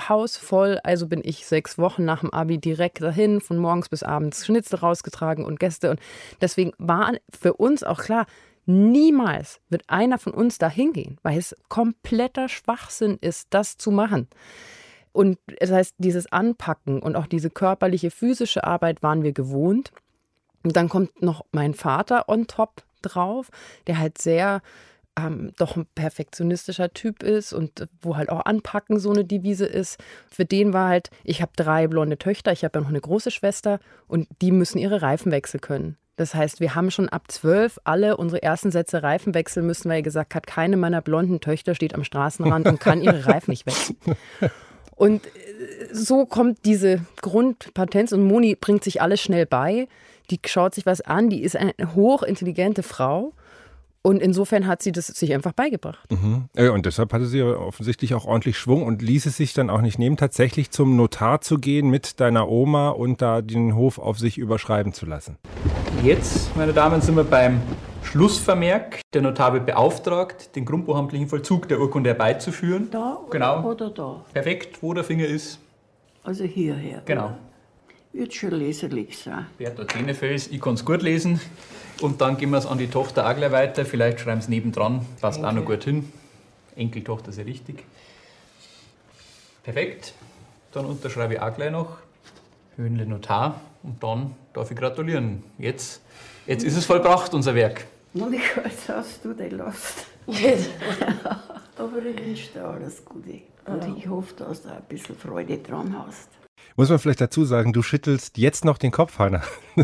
Haus 0.07 0.37
voll, 0.37 0.79
also 0.83 1.07
bin 1.07 1.21
ich 1.23 1.47
sechs 1.47 1.79
Wochen 1.79 2.05
nach 2.05 2.19
dem 2.19 2.31
Abi 2.31 2.59
direkt 2.59 3.01
dahin, 3.01 3.41
von 3.41 3.57
morgens 3.57 3.89
bis 3.89 4.03
abends 4.03 4.45
Schnitzel 4.45 4.77
rausgetragen 4.77 5.43
und 5.43 5.59
Gäste. 5.59 5.89
Und 5.89 5.99
deswegen 6.39 6.73
war 6.77 7.13
für 7.31 7.53
uns 7.55 7.83
auch 7.83 7.99
klar, 7.99 8.27
niemals 8.67 9.59
wird 9.69 9.83
einer 9.87 10.19
von 10.19 10.33
uns 10.33 10.59
da 10.59 10.69
hingehen, 10.69 11.17
weil 11.23 11.39
es 11.39 11.55
kompletter 11.67 12.47
Schwachsinn 12.47 13.17
ist, 13.21 13.47
das 13.49 13.77
zu 13.77 13.89
machen. 13.89 14.27
Und 15.13 15.39
das 15.59 15.71
heißt, 15.71 15.95
dieses 15.97 16.31
Anpacken 16.31 17.01
und 17.01 17.15
auch 17.15 17.25
diese 17.25 17.49
körperliche, 17.49 18.11
physische 18.11 18.65
Arbeit 18.65 19.01
waren 19.01 19.23
wir 19.23 19.31
gewohnt. 19.31 19.91
Und 20.61 20.75
dann 20.75 20.89
kommt 20.89 21.23
noch 21.23 21.43
mein 21.51 21.73
Vater 21.73 22.29
on 22.29 22.45
top 22.45 22.83
drauf, 23.01 23.49
der 23.87 23.97
halt 23.97 24.19
sehr 24.19 24.61
ähm, 25.27 25.51
doch 25.57 25.75
ein 25.75 25.85
perfektionistischer 25.95 26.93
Typ 26.93 27.23
ist 27.23 27.53
und 27.53 27.87
wo 28.01 28.17
halt 28.17 28.29
auch 28.29 28.45
Anpacken 28.45 28.99
so 28.99 29.11
eine 29.11 29.25
Devise 29.25 29.65
ist. 29.65 29.97
Für 30.29 30.45
den 30.45 30.73
war 30.73 30.89
halt, 30.89 31.09
ich 31.23 31.41
habe 31.41 31.51
drei 31.55 31.87
blonde 31.87 32.17
Töchter, 32.17 32.51
ich 32.51 32.63
habe 32.63 32.77
ja 32.77 32.81
noch 32.81 32.89
eine 32.89 33.01
große 33.01 33.31
Schwester 33.31 33.79
und 34.07 34.27
die 34.41 34.51
müssen 34.51 34.77
ihre 34.77 35.01
Reifen 35.01 35.31
wechseln 35.31 35.61
können. 35.61 35.97
Das 36.15 36.35
heißt, 36.35 36.59
wir 36.59 36.75
haben 36.75 36.91
schon 36.91 37.07
ab 37.07 37.31
zwölf 37.31 37.79
alle 37.85 38.17
unsere 38.17 38.43
ersten 38.43 38.71
Sätze 38.71 39.03
Reifen 39.03 39.33
wechseln 39.33 39.65
müssen, 39.65 39.89
weil 39.89 39.99
er 39.99 40.03
gesagt 40.03 40.35
hat, 40.35 40.47
keine 40.47 40.75
meiner 40.75 41.01
blonden 41.01 41.39
Töchter 41.39 41.75
steht 41.75 41.95
am 41.95 42.03
Straßenrand 42.03 42.67
und 42.67 42.79
kann 42.81 43.01
ihre 43.01 43.25
Reifen 43.25 43.51
nicht 43.51 43.65
wechseln. 43.65 43.97
Und 44.99 45.25
äh, 45.27 45.29
so 45.93 46.25
kommt 46.25 46.65
diese 46.65 47.05
Grundpatenz 47.21 48.11
und 48.11 48.25
Moni 48.25 48.55
bringt 48.55 48.83
sich 48.83 49.01
alles 49.01 49.21
schnell 49.21 49.45
bei. 49.45 49.87
Die 50.29 50.41
schaut 50.45 50.75
sich 50.75 50.85
was 50.85 50.99
an, 50.99 51.29
die 51.29 51.41
ist 51.41 51.55
eine 51.55 51.73
hochintelligente 51.95 52.83
Frau 52.83 53.31
und 54.01 54.21
insofern 54.21 54.67
hat 54.67 54.81
sie 54.81 54.91
das 54.91 55.07
sich 55.07 55.33
einfach 55.33 55.51
beigebracht. 55.51 56.09
Mhm. 56.11 56.47
Und 56.71 56.85
deshalb 56.85 57.11
hatte 57.11 57.25
sie 57.25 57.41
offensichtlich 57.41 58.13
auch 58.13 58.25
ordentlich 58.25 58.57
Schwung 58.57 58.83
und 58.83 59.01
ließ 59.01 59.25
es 59.25 59.37
sich 59.37 59.53
dann 59.53 59.69
auch 59.69 59.81
nicht 59.81 59.99
nehmen, 59.99 60.17
tatsächlich 60.17 60.71
zum 60.71 60.95
Notar 60.95 61.41
zu 61.41 61.57
gehen 61.57 61.89
mit 61.89 62.19
deiner 62.19 62.49
Oma 62.49 62.89
und 62.89 63.21
da 63.21 63.41
den 63.41 63.75
Hof 63.75 63.99
auf 63.99 64.17
sich 64.17 64.37
überschreiben 64.37 64.93
zu 64.93 65.05
lassen. 65.05 65.37
Jetzt, 66.03 66.55
meine 66.55 66.71
Damen, 66.71 67.01
sind 67.01 67.15
wir 67.15 67.25
beim 67.25 67.61
Schlussvermerk. 68.03 69.01
Der 69.13 69.21
Notar 69.21 69.53
wird 69.53 69.65
beauftragt, 69.65 70.55
den 70.55 70.63
grundbuchamtlichen 70.63 71.27
Vollzug 71.27 71.67
der 71.67 71.79
Urkunde 71.79 72.11
herbeizuführen. 72.11 72.89
Da 72.89 73.19
genau. 73.29 73.63
oder 73.69 73.89
da? 73.89 74.23
Perfekt, 74.33 74.81
wo 74.81 74.93
der 74.93 75.03
Finger 75.03 75.25
ist. 75.25 75.59
Also 76.23 76.45
hierher. 76.45 77.01
Genau. 77.05 77.25
Oder? 77.25 77.39
Wird 78.13 78.33
schon 78.33 78.51
leserlich 78.51 79.17
sein. 79.17 79.45
Bertha 79.57 79.83
Tenefels, 79.83 80.47
ich 80.47 80.59
kann 80.59 80.73
es 80.73 80.83
gut 80.83 81.03
lesen. 81.03 81.39
Und 82.01 82.21
dann 82.21 82.37
gehen 82.37 82.49
wir 82.51 82.57
es 82.57 82.65
an 82.65 82.77
die 82.77 82.87
Tochter 82.87 83.29
auch 83.29 83.35
gleich 83.35 83.51
weiter. 83.51 83.85
Vielleicht 83.85 84.21
schreiben 84.21 84.41
sie 84.41 84.51
nebendran, 84.51 85.05
passt 85.19 85.43
auch 85.43 85.51
noch 85.51 85.65
gut 85.65 85.83
hin. 85.83 86.11
Enkeltochter 86.75 87.29
ist 87.29 87.37
ja 87.37 87.43
richtig. 87.43 87.83
Perfekt. 89.63 90.13
Dann 90.71 90.85
unterschreibe 90.85 91.33
ich 91.33 91.41
auch 91.41 91.53
gleich 91.53 91.71
noch. 91.71 91.97
Höhenle 92.77 93.05
Notar. 93.05 93.59
Und 93.83 94.01
dann 94.01 94.35
darf 94.53 94.71
ich 94.71 94.77
gratulieren. 94.77 95.43
Jetzt, 95.57 96.01
jetzt 96.45 96.63
ist 96.63 96.77
es 96.77 96.85
vollbracht, 96.85 97.33
unser 97.33 97.55
Werk. 97.55 97.85
Und 98.13 98.33
ich 98.33 98.57
weiß, 98.57 98.89
hast 98.89 99.25
du 99.25 99.33
den 99.33 99.57
Last. 99.57 100.05
Aber 101.77 101.97
ich 101.97 102.25
wünsche 102.25 102.51
dir 102.53 102.65
alles 102.65 103.03
Gute. 103.03 103.41
Und 103.65 103.97
ich 103.97 104.07
hoffe, 104.07 104.33
dass 104.35 104.63
du 104.63 104.69
ein 104.69 104.83
bisschen 104.87 105.15
Freude 105.15 105.57
dran 105.57 105.95
hast. 106.05 106.29
Muss 106.75 106.89
man 106.89 106.99
vielleicht 106.99 107.21
dazu 107.21 107.45
sagen, 107.45 107.73
du 107.73 107.81
schüttelst 107.81 108.37
jetzt 108.37 108.65
noch 108.65 108.77
den 108.77 108.91
Kopf, 108.91 109.19
Hanna. 109.19 109.41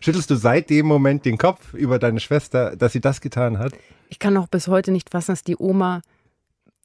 Schüttelst 0.00 0.30
du 0.30 0.36
seit 0.36 0.70
dem 0.70 0.86
Moment 0.86 1.24
den 1.24 1.38
Kopf 1.38 1.74
über 1.74 1.98
deine 1.98 2.20
Schwester, 2.20 2.76
dass 2.76 2.92
sie 2.92 3.00
das 3.00 3.20
getan 3.20 3.58
hat? 3.58 3.72
Ich 4.08 4.18
kann 4.18 4.36
auch 4.36 4.48
bis 4.48 4.68
heute 4.68 4.92
nicht 4.92 5.10
fassen, 5.10 5.32
dass 5.32 5.42
die 5.42 5.56
Oma 5.56 6.02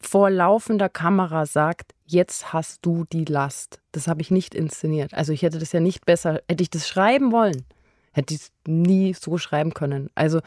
vor 0.01 0.29
laufender 0.29 0.89
Kamera 0.89 1.45
sagt, 1.45 1.93
jetzt 2.05 2.53
hast 2.53 2.85
du 2.85 3.05
die 3.11 3.25
Last. 3.25 3.79
Das 3.91 4.07
habe 4.07 4.21
ich 4.21 4.31
nicht 4.31 4.53
inszeniert. 4.53 5.13
Also 5.13 5.33
ich 5.33 5.41
hätte 5.41 5.59
das 5.59 5.71
ja 5.71 5.79
nicht 5.79 6.05
besser, 6.05 6.41
hätte 6.47 6.63
ich 6.63 6.69
das 6.69 6.87
schreiben 6.87 7.31
wollen, 7.31 7.65
hätte 8.11 8.33
ich 8.33 8.41
es 8.41 8.51
nie 8.67 9.13
so 9.13 9.37
schreiben 9.37 9.73
können. 9.73 10.09
Also 10.15 10.41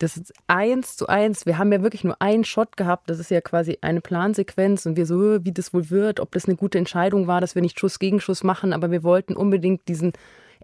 das 0.00 0.16
ist 0.16 0.32
eins 0.46 0.96
zu 0.96 1.06
eins. 1.06 1.46
Wir 1.46 1.58
haben 1.58 1.72
ja 1.72 1.82
wirklich 1.82 2.04
nur 2.04 2.20
einen 2.20 2.44
Shot 2.44 2.76
gehabt. 2.76 3.10
Das 3.10 3.18
ist 3.18 3.30
ja 3.30 3.40
quasi 3.40 3.78
eine 3.82 4.00
Plansequenz 4.00 4.86
und 4.86 4.96
wir 4.96 5.06
so, 5.06 5.44
wie 5.44 5.52
das 5.52 5.72
wohl 5.72 5.90
wird, 5.90 6.20
ob 6.20 6.32
das 6.32 6.46
eine 6.46 6.56
gute 6.56 6.78
Entscheidung 6.78 7.26
war, 7.26 7.40
dass 7.40 7.54
wir 7.54 7.62
nicht 7.62 7.78
Schuss 7.78 7.98
gegen 7.98 8.20
Schuss 8.20 8.42
machen, 8.42 8.72
aber 8.72 8.90
wir 8.90 9.02
wollten 9.02 9.36
unbedingt 9.36 9.86
diesen 9.88 10.12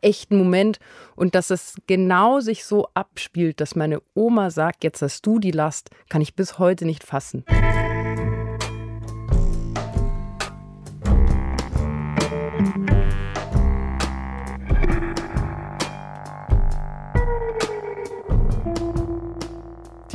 echten 0.02 0.37
Moment 0.37 0.78
und 1.14 1.35
dass 1.35 1.50
es 1.50 1.76
genau 1.87 2.40
sich 2.40 2.64
so 2.64 2.88
abspielt, 2.95 3.61
dass 3.61 3.76
meine 3.76 4.00
Oma 4.14 4.50
sagt, 4.50 4.85
jetzt 4.85 5.02
hast 5.02 5.25
du 5.25 5.38
die 5.38 5.52
Last, 5.52 5.90
kann 6.09 6.23
ich 6.23 6.35
bis 6.35 6.59
heute 6.59 6.85
nicht 6.85 7.05
fassen. 7.05 7.45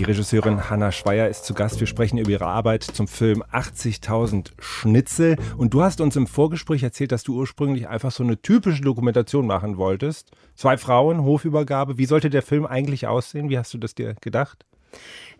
Die 0.01 0.05
Regisseurin 0.05 0.67
Hanna 0.67 0.91
Schweier 0.91 1.29
ist 1.29 1.45
zu 1.45 1.53
Gast. 1.53 1.79
Wir 1.79 1.85
sprechen 1.85 2.17
über 2.17 2.31
ihre 2.31 2.47
Arbeit 2.47 2.81
zum 2.81 3.07
Film 3.07 3.43
80.000 3.43 4.49
Schnitzel. 4.57 5.35
Und 5.57 5.75
du 5.75 5.83
hast 5.83 6.01
uns 6.01 6.15
im 6.15 6.25
Vorgespräch 6.25 6.81
erzählt, 6.81 7.11
dass 7.11 7.21
du 7.21 7.35
ursprünglich 7.35 7.87
einfach 7.87 8.09
so 8.09 8.23
eine 8.23 8.41
typische 8.41 8.81
Dokumentation 8.81 9.45
machen 9.45 9.77
wolltest. 9.77 10.31
Zwei 10.55 10.77
Frauen, 10.77 11.21
Hofübergabe. 11.21 11.99
Wie 11.99 12.07
sollte 12.07 12.31
der 12.31 12.41
Film 12.41 12.65
eigentlich 12.65 13.05
aussehen? 13.05 13.51
Wie 13.51 13.59
hast 13.59 13.75
du 13.75 13.77
das 13.77 13.93
dir 13.93 14.15
gedacht? 14.21 14.65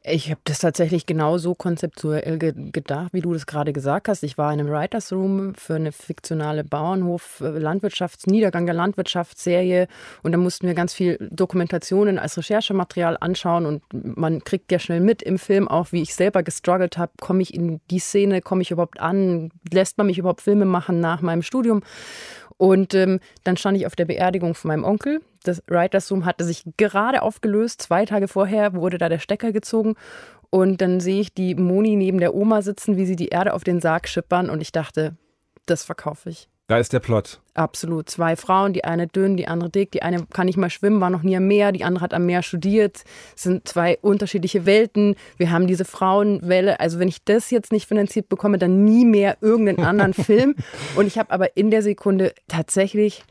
Ich 0.03 0.31
habe 0.31 0.41
das 0.45 0.57
tatsächlich 0.57 1.05
genauso 1.05 1.53
konzeptuell 1.53 2.39
ge 2.39 2.53
gedacht, 2.71 3.13
wie 3.13 3.21
du 3.21 3.33
das 3.33 3.45
gerade 3.45 3.71
gesagt 3.71 4.07
hast. 4.07 4.23
Ich 4.23 4.35
war 4.35 4.51
in 4.51 4.59
einem 4.59 4.69
Writers 4.69 5.13
Room 5.13 5.53
für 5.53 5.75
eine 5.75 5.91
fiktionale 5.91 6.63
Bauernhof-Landwirtschafts-, 6.63 8.27
Niedergang 8.27 8.65
der 8.65 8.73
Landwirtschaftsserie 8.73 9.87
und 10.23 10.31
da 10.31 10.39
mussten 10.39 10.65
wir 10.65 10.73
ganz 10.73 10.95
viel 10.95 11.19
Dokumentationen 11.31 12.17
als 12.17 12.35
Recherchematerial 12.35 13.15
anschauen 13.19 13.67
und 13.67 13.83
man 13.93 14.43
kriegt 14.43 14.71
ja 14.71 14.79
schnell 14.79 15.01
mit 15.01 15.21
im 15.21 15.37
Film 15.37 15.67
auch, 15.67 15.91
wie 15.91 16.01
ich 16.01 16.15
selber 16.15 16.41
gestruggelt 16.41 16.97
habe. 16.97 17.11
Komme 17.21 17.43
ich 17.43 17.53
in 17.53 17.79
die 17.91 17.99
Szene, 17.99 18.41
komme 18.41 18.63
ich 18.63 18.71
überhaupt 18.71 18.99
an, 18.99 19.51
lässt 19.71 19.99
man 19.99 20.07
mich 20.07 20.17
überhaupt 20.17 20.41
Filme 20.41 20.65
machen 20.65 20.99
nach 20.99 21.21
meinem 21.21 21.43
Studium? 21.43 21.83
Und 22.61 22.93
ähm, 22.93 23.19
dann 23.43 23.57
stand 23.57 23.75
ich 23.75 23.87
auf 23.87 23.95
der 23.95 24.05
Beerdigung 24.05 24.53
von 24.53 24.67
meinem 24.67 24.83
Onkel. 24.83 25.21
Das 25.41 25.63
Writers 25.65 26.11
Room 26.11 26.25
hatte 26.25 26.43
sich 26.43 26.63
gerade 26.77 27.23
aufgelöst. 27.23 27.81
Zwei 27.81 28.05
Tage 28.05 28.27
vorher 28.27 28.75
wurde 28.75 28.99
da 28.99 29.09
der 29.09 29.17
Stecker 29.17 29.51
gezogen. 29.51 29.95
Und 30.51 30.79
dann 30.79 30.99
sehe 30.99 31.21
ich 31.21 31.33
die 31.33 31.55
Moni 31.55 31.95
neben 31.95 32.19
der 32.19 32.35
Oma 32.35 32.61
sitzen, 32.61 32.97
wie 32.97 33.07
sie 33.07 33.15
die 33.15 33.29
Erde 33.29 33.55
auf 33.55 33.63
den 33.63 33.81
Sarg 33.81 34.07
schippern. 34.07 34.51
Und 34.51 34.61
ich 34.61 34.71
dachte, 34.71 35.15
das 35.65 35.83
verkaufe 35.83 36.29
ich. 36.29 36.50
Da 36.71 36.77
ist 36.77 36.93
der 36.93 37.01
Plot. 37.01 37.41
Absolut. 37.53 38.09
Zwei 38.09 38.37
Frauen, 38.37 38.71
die 38.71 38.85
eine 38.85 39.05
dünn, 39.05 39.35
die 39.35 39.49
andere 39.49 39.69
dick. 39.69 39.91
Die 39.91 40.03
eine 40.03 40.25
kann 40.27 40.45
nicht 40.45 40.55
mal 40.55 40.69
schwimmen, 40.69 41.01
war 41.01 41.09
noch 41.09 41.21
nie 41.21 41.35
am 41.35 41.45
Meer. 41.45 41.73
Die 41.73 41.83
andere 41.83 42.01
hat 42.01 42.13
am 42.13 42.25
Meer 42.25 42.43
studiert. 42.43 43.03
Es 43.35 43.43
sind 43.43 43.67
zwei 43.67 43.97
unterschiedliche 43.97 44.65
Welten. 44.65 45.15
Wir 45.35 45.51
haben 45.51 45.67
diese 45.67 45.83
Frauenwelle. 45.83 46.79
Also 46.79 46.97
wenn 46.97 47.09
ich 47.09 47.25
das 47.25 47.51
jetzt 47.51 47.73
nicht 47.73 47.89
finanziert 47.89 48.29
bekomme, 48.29 48.57
dann 48.57 48.85
nie 48.85 49.03
mehr 49.03 49.35
irgendeinen 49.41 49.85
anderen 49.85 50.13
Film. 50.13 50.55
Und 50.95 51.07
ich 51.07 51.17
habe 51.17 51.31
aber 51.31 51.57
in 51.57 51.71
der 51.71 51.81
Sekunde 51.81 52.33
tatsächlich 52.47 53.25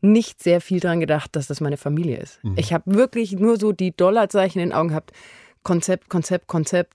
nicht 0.00 0.40
sehr 0.40 0.60
viel 0.60 0.78
daran 0.78 1.00
gedacht, 1.00 1.34
dass 1.34 1.48
das 1.48 1.60
meine 1.60 1.78
Familie 1.78 2.18
ist. 2.18 2.44
Mhm. 2.44 2.54
Ich 2.58 2.72
habe 2.72 2.94
wirklich 2.94 3.32
nur 3.32 3.58
so 3.58 3.72
die 3.72 3.90
Dollarzeichen 3.90 4.62
in 4.62 4.68
den 4.68 4.72
Augen 4.72 4.90
gehabt. 4.90 5.10
Konzept, 5.64 6.08
Konzept, 6.08 6.46
Konzept, 6.46 6.94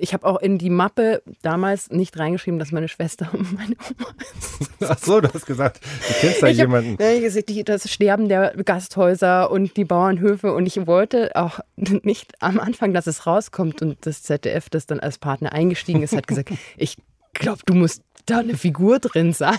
ich 0.00 0.12
habe 0.12 0.26
auch 0.26 0.40
in 0.40 0.58
die 0.58 0.70
Mappe 0.70 1.22
damals 1.42 1.90
nicht 1.90 2.18
reingeschrieben, 2.18 2.58
dass 2.58 2.72
meine 2.72 2.88
Schwester 2.88 3.30
meine 3.32 3.76
Oma 3.76 4.14
ist. 4.20 4.90
Ach 4.90 4.98
so, 4.98 5.20
du 5.20 5.32
hast 5.32 5.46
gesagt, 5.46 5.80
du 5.84 6.14
kennst 6.20 6.42
da 6.42 6.46
ich 6.48 6.58
jemanden. 6.58 6.92
Hab, 6.92 7.46
die, 7.46 7.64
das 7.64 7.90
Sterben 7.90 8.28
der 8.28 8.52
Gasthäuser 8.64 9.50
und 9.50 9.76
die 9.76 9.84
Bauernhöfe 9.84 10.52
und 10.52 10.66
ich 10.66 10.86
wollte 10.86 11.30
auch 11.34 11.60
nicht 11.76 12.34
am 12.40 12.60
Anfang, 12.60 12.92
dass 12.92 13.06
es 13.06 13.26
rauskommt 13.26 13.82
und 13.82 14.06
das 14.06 14.22
ZDF, 14.22 14.70
das 14.70 14.86
dann 14.86 15.00
als 15.00 15.18
Partner 15.18 15.52
eingestiegen 15.52 16.02
ist, 16.02 16.16
hat 16.16 16.26
gesagt, 16.26 16.50
ich 16.76 16.96
glaube, 17.34 17.60
du 17.66 17.74
musst 17.74 18.02
da 18.26 18.38
eine 18.38 18.56
Figur 18.56 18.98
drin 18.98 19.32
sein. 19.32 19.56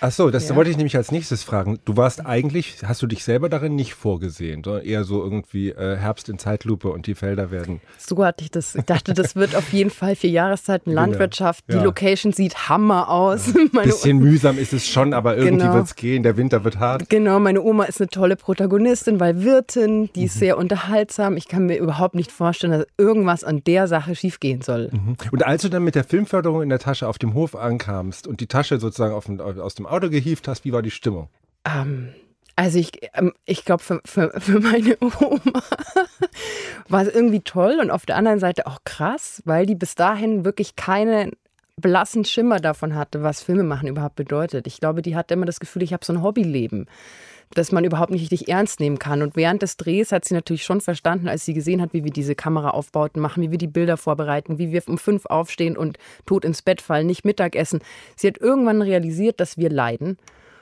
Ach 0.00 0.12
so, 0.12 0.30
das 0.30 0.48
ja. 0.48 0.56
wollte 0.56 0.70
ich 0.70 0.76
nämlich 0.76 0.96
als 0.96 1.12
nächstes 1.12 1.42
fragen. 1.42 1.78
Du 1.84 1.96
warst 1.96 2.24
eigentlich, 2.26 2.78
hast 2.84 3.02
du 3.02 3.06
dich 3.06 3.24
selber 3.24 3.48
darin 3.48 3.74
nicht 3.74 3.94
vorgesehen, 3.94 4.62
sondern 4.64 4.84
eher 4.84 5.04
so 5.04 5.22
irgendwie 5.22 5.70
äh, 5.70 5.96
Herbst 5.96 6.28
in 6.28 6.38
Zeitlupe 6.38 6.90
und 6.90 7.06
die 7.06 7.14
Felder 7.14 7.50
werden. 7.50 7.80
So 7.98 8.24
hatte 8.24 8.44
ich 8.44 8.50
das. 8.50 8.74
Ich 8.74 8.84
dachte, 8.84 9.14
das 9.14 9.36
wird 9.36 9.56
auf 9.56 9.72
jeden 9.72 9.90
Fall 9.90 10.16
vier 10.16 10.30
Jahreszeiten 10.30 10.90
genau. 10.90 11.02
Landwirtschaft. 11.02 11.64
Ja. 11.68 11.78
Die 11.78 11.84
Location 11.84 12.32
sieht 12.32 12.68
Hammer 12.68 13.08
aus. 13.08 13.48
Ja. 13.54 13.82
Bisschen 13.82 14.18
mühsam 14.18 14.58
ist 14.58 14.72
es 14.72 14.86
schon, 14.86 15.14
aber 15.14 15.36
irgendwie 15.36 15.64
genau. 15.64 15.74
wird 15.74 15.86
es 15.86 15.94
gehen. 15.94 16.22
Der 16.22 16.36
Winter 16.36 16.64
wird 16.64 16.78
hart. 16.78 17.08
Genau, 17.08 17.40
meine 17.40 17.62
Oma 17.62 17.84
ist 17.84 18.00
eine 18.00 18.08
tolle 18.08 18.36
Protagonistin, 18.36 19.20
weil 19.20 19.42
Wirtin, 19.42 20.10
die 20.14 20.24
ist 20.24 20.36
mhm. 20.36 20.40
sehr 20.40 20.58
unterhaltsam. 20.58 21.36
Ich 21.36 21.48
kann 21.48 21.66
mir 21.66 21.78
überhaupt 21.78 22.14
nicht 22.14 22.32
vorstellen, 22.32 22.72
dass 22.72 22.86
irgendwas 22.98 23.44
an 23.44 23.62
der 23.64 23.88
Sache 23.88 24.14
schiefgehen 24.14 24.62
soll. 24.62 24.90
Mhm. 24.92 25.16
Und 25.32 25.46
als 25.46 25.62
du 25.62 25.68
dann 25.68 25.84
mit 25.84 25.94
der 25.94 26.04
Filmförderung 26.04 26.62
in 26.62 26.68
der 26.68 26.78
Tasche 26.78 27.08
auf 27.08 27.18
dem 27.18 27.34
Hof 27.34 27.54
ankamst 27.70 28.26
und 28.26 28.40
die 28.40 28.46
Tasche 28.46 28.78
sozusagen 28.78 29.14
auf, 29.14 29.28
aus 29.58 29.74
dem 29.74 29.86
Auto 29.86 30.10
gehievt 30.10 30.48
hast, 30.48 30.64
wie 30.64 30.72
war 30.72 30.82
die 30.82 30.90
Stimmung? 30.90 31.28
Ähm, 31.64 32.12
also 32.56 32.78
ich, 32.78 32.92
ähm, 33.14 33.32
ich 33.46 33.64
glaube, 33.64 33.82
für, 33.82 34.00
für, 34.04 34.32
für 34.38 34.60
meine 34.60 34.96
Oma 35.00 35.62
war 36.88 37.02
es 37.02 37.14
irgendwie 37.14 37.40
toll 37.40 37.78
und 37.80 37.90
auf 37.90 38.04
der 38.04 38.16
anderen 38.16 38.38
Seite 38.38 38.66
auch 38.66 38.80
krass, 38.84 39.42
weil 39.44 39.66
die 39.66 39.74
bis 39.74 39.94
dahin 39.94 40.44
wirklich 40.44 40.76
keinen 40.76 41.32
blassen 41.76 42.24
Schimmer 42.24 42.60
davon 42.60 42.94
hatte, 42.94 43.22
was 43.22 43.42
Filme 43.42 43.62
machen 43.62 43.88
überhaupt 43.88 44.16
bedeutet. 44.16 44.66
Ich 44.66 44.78
glaube, 44.78 45.02
die 45.02 45.16
hatte 45.16 45.34
immer 45.34 45.46
das 45.46 45.60
Gefühl, 45.60 45.82
ich 45.82 45.92
habe 45.92 46.04
so 46.04 46.12
ein 46.12 46.22
Hobbyleben 46.22 46.86
das 47.54 47.72
man 47.72 47.84
überhaupt 47.84 48.10
nicht 48.10 48.22
richtig 48.22 48.48
ernst 48.48 48.80
nehmen 48.80 48.98
kann. 48.98 49.22
Und 49.22 49.36
während 49.36 49.62
des 49.62 49.76
Drehs 49.76 50.12
hat 50.12 50.24
sie 50.24 50.34
natürlich 50.34 50.64
schon 50.64 50.80
verstanden, 50.80 51.28
als 51.28 51.44
sie 51.44 51.54
gesehen 51.54 51.82
hat, 51.82 51.92
wie 51.92 52.04
wir 52.04 52.12
diese 52.12 52.34
Kameraaufbauten 52.34 53.20
machen, 53.20 53.42
wie 53.42 53.50
wir 53.50 53.58
die 53.58 53.66
Bilder 53.66 53.96
vorbereiten, 53.96 54.58
wie 54.58 54.70
wir 54.70 54.82
um 54.86 54.98
fünf 54.98 55.26
aufstehen 55.26 55.76
und 55.76 55.98
tot 56.26 56.44
ins 56.44 56.62
Bett 56.62 56.80
fallen, 56.80 57.06
nicht 57.06 57.24
Mittagessen. 57.24 57.80
Sie 58.16 58.28
hat 58.28 58.38
irgendwann 58.38 58.82
realisiert, 58.82 59.40
dass 59.40 59.58
wir 59.58 59.70
leiden 59.70 60.16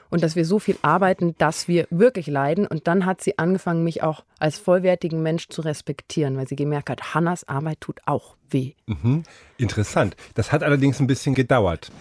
und 0.09 0.23
dass 0.23 0.35
wir 0.35 0.45
so 0.45 0.57
viel 0.57 0.77
arbeiten, 0.81 1.35
dass 1.37 1.67
wir 1.67 1.85
wirklich 1.91 2.27
leiden. 2.27 2.65
Und 2.65 2.87
dann 2.87 3.05
hat 3.05 3.21
sie 3.21 3.37
angefangen, 3.37 3.83
mich 3.83 4.01
auch 4.01 4.23
als 4.39 4.57
vollwertigen 4.57 5.21
Mensch 5.21 5.49
zu 5.49 5.61
respektieren, 5.61 6.37
weil 6.37 6.47
sie 6.47 6.55
gemerkt 6.55 6.89
hat, 6.89 7.13
Hannas 7.13 7.47
Arbeit 7.47 7.81
tut 7.81 7.99
auch 8.05 8.35
weh. 8.49 8.73
Mhm. 8.87 9.23
Interessant. 9.57 10.15
Das 10.33 10.51
hat 10.51 10.63
allerdings 10.63 10.99
ein 10.99 11.07
bisschen 11.07 11.35
gedauert. 11.35 11.91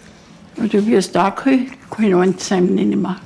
Also 0.59 0.85
wie 0.87 0.95
es 0.95 1.13
da 1.13 1.31
kann, 1.31 1.71
kann 1.91 2.05
ich 2.05 2.51
nicht 2.51 2.97
mehr. 2.97 3.17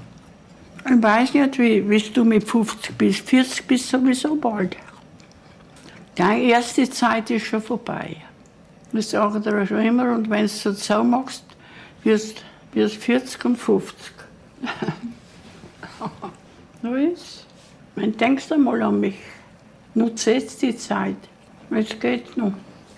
Ich 0.85 1.03
weiß 1.03 1.35
nicht, 1.35 1.59
wie, 1.59 1.81
bis 1.81 2.13
du 2.13 2.25
mit 2.25 2.45
50 2.45 2.97
bis 2.99 3.19
40 3.19 3.67
bist, 3.67 3.89
sowieso 3.89 4.35
bald. 4.37 4.77
Deine 6.15 6.43
erste 6.43 6.89
Zeit 6.91 7.31
ist 7.31 7.47
schon 7.47 7.63
vorbei. 7.63 8.17
Das 8.93 9.11
sage 9.11 9.39
ich 9.39 9.45
dir 9.45 9.67
schon 9.67 9.81
immer. 9.81 10.15
Und 10.15 10.29
wenn 10.29 10.41
du 10.41 10.45
es 10.45 10.63
so 10.63 11.05
machst, 11.05 11.45
wirst 12.03 12.45
du 12.75 12.89
40 12.89 13.45
und 13.45 13.57
50. 13.57 13.97
so 16.83 16.95
ist 16.95 17.47
Wenn 17.95 18.17
denkst 18.17 18.49
du 18.49 18.59
mal 18.59 18.83
an 18.83 19.01
mich. 19.01 19.17
Nutze 19.95 20.33
jetzt 20.33 20.63
die 20.63 20.77
Zeit. 20.77 21.17
Es 21.71 21.99
geht 21.99 22.37
noch. 22.37 22.53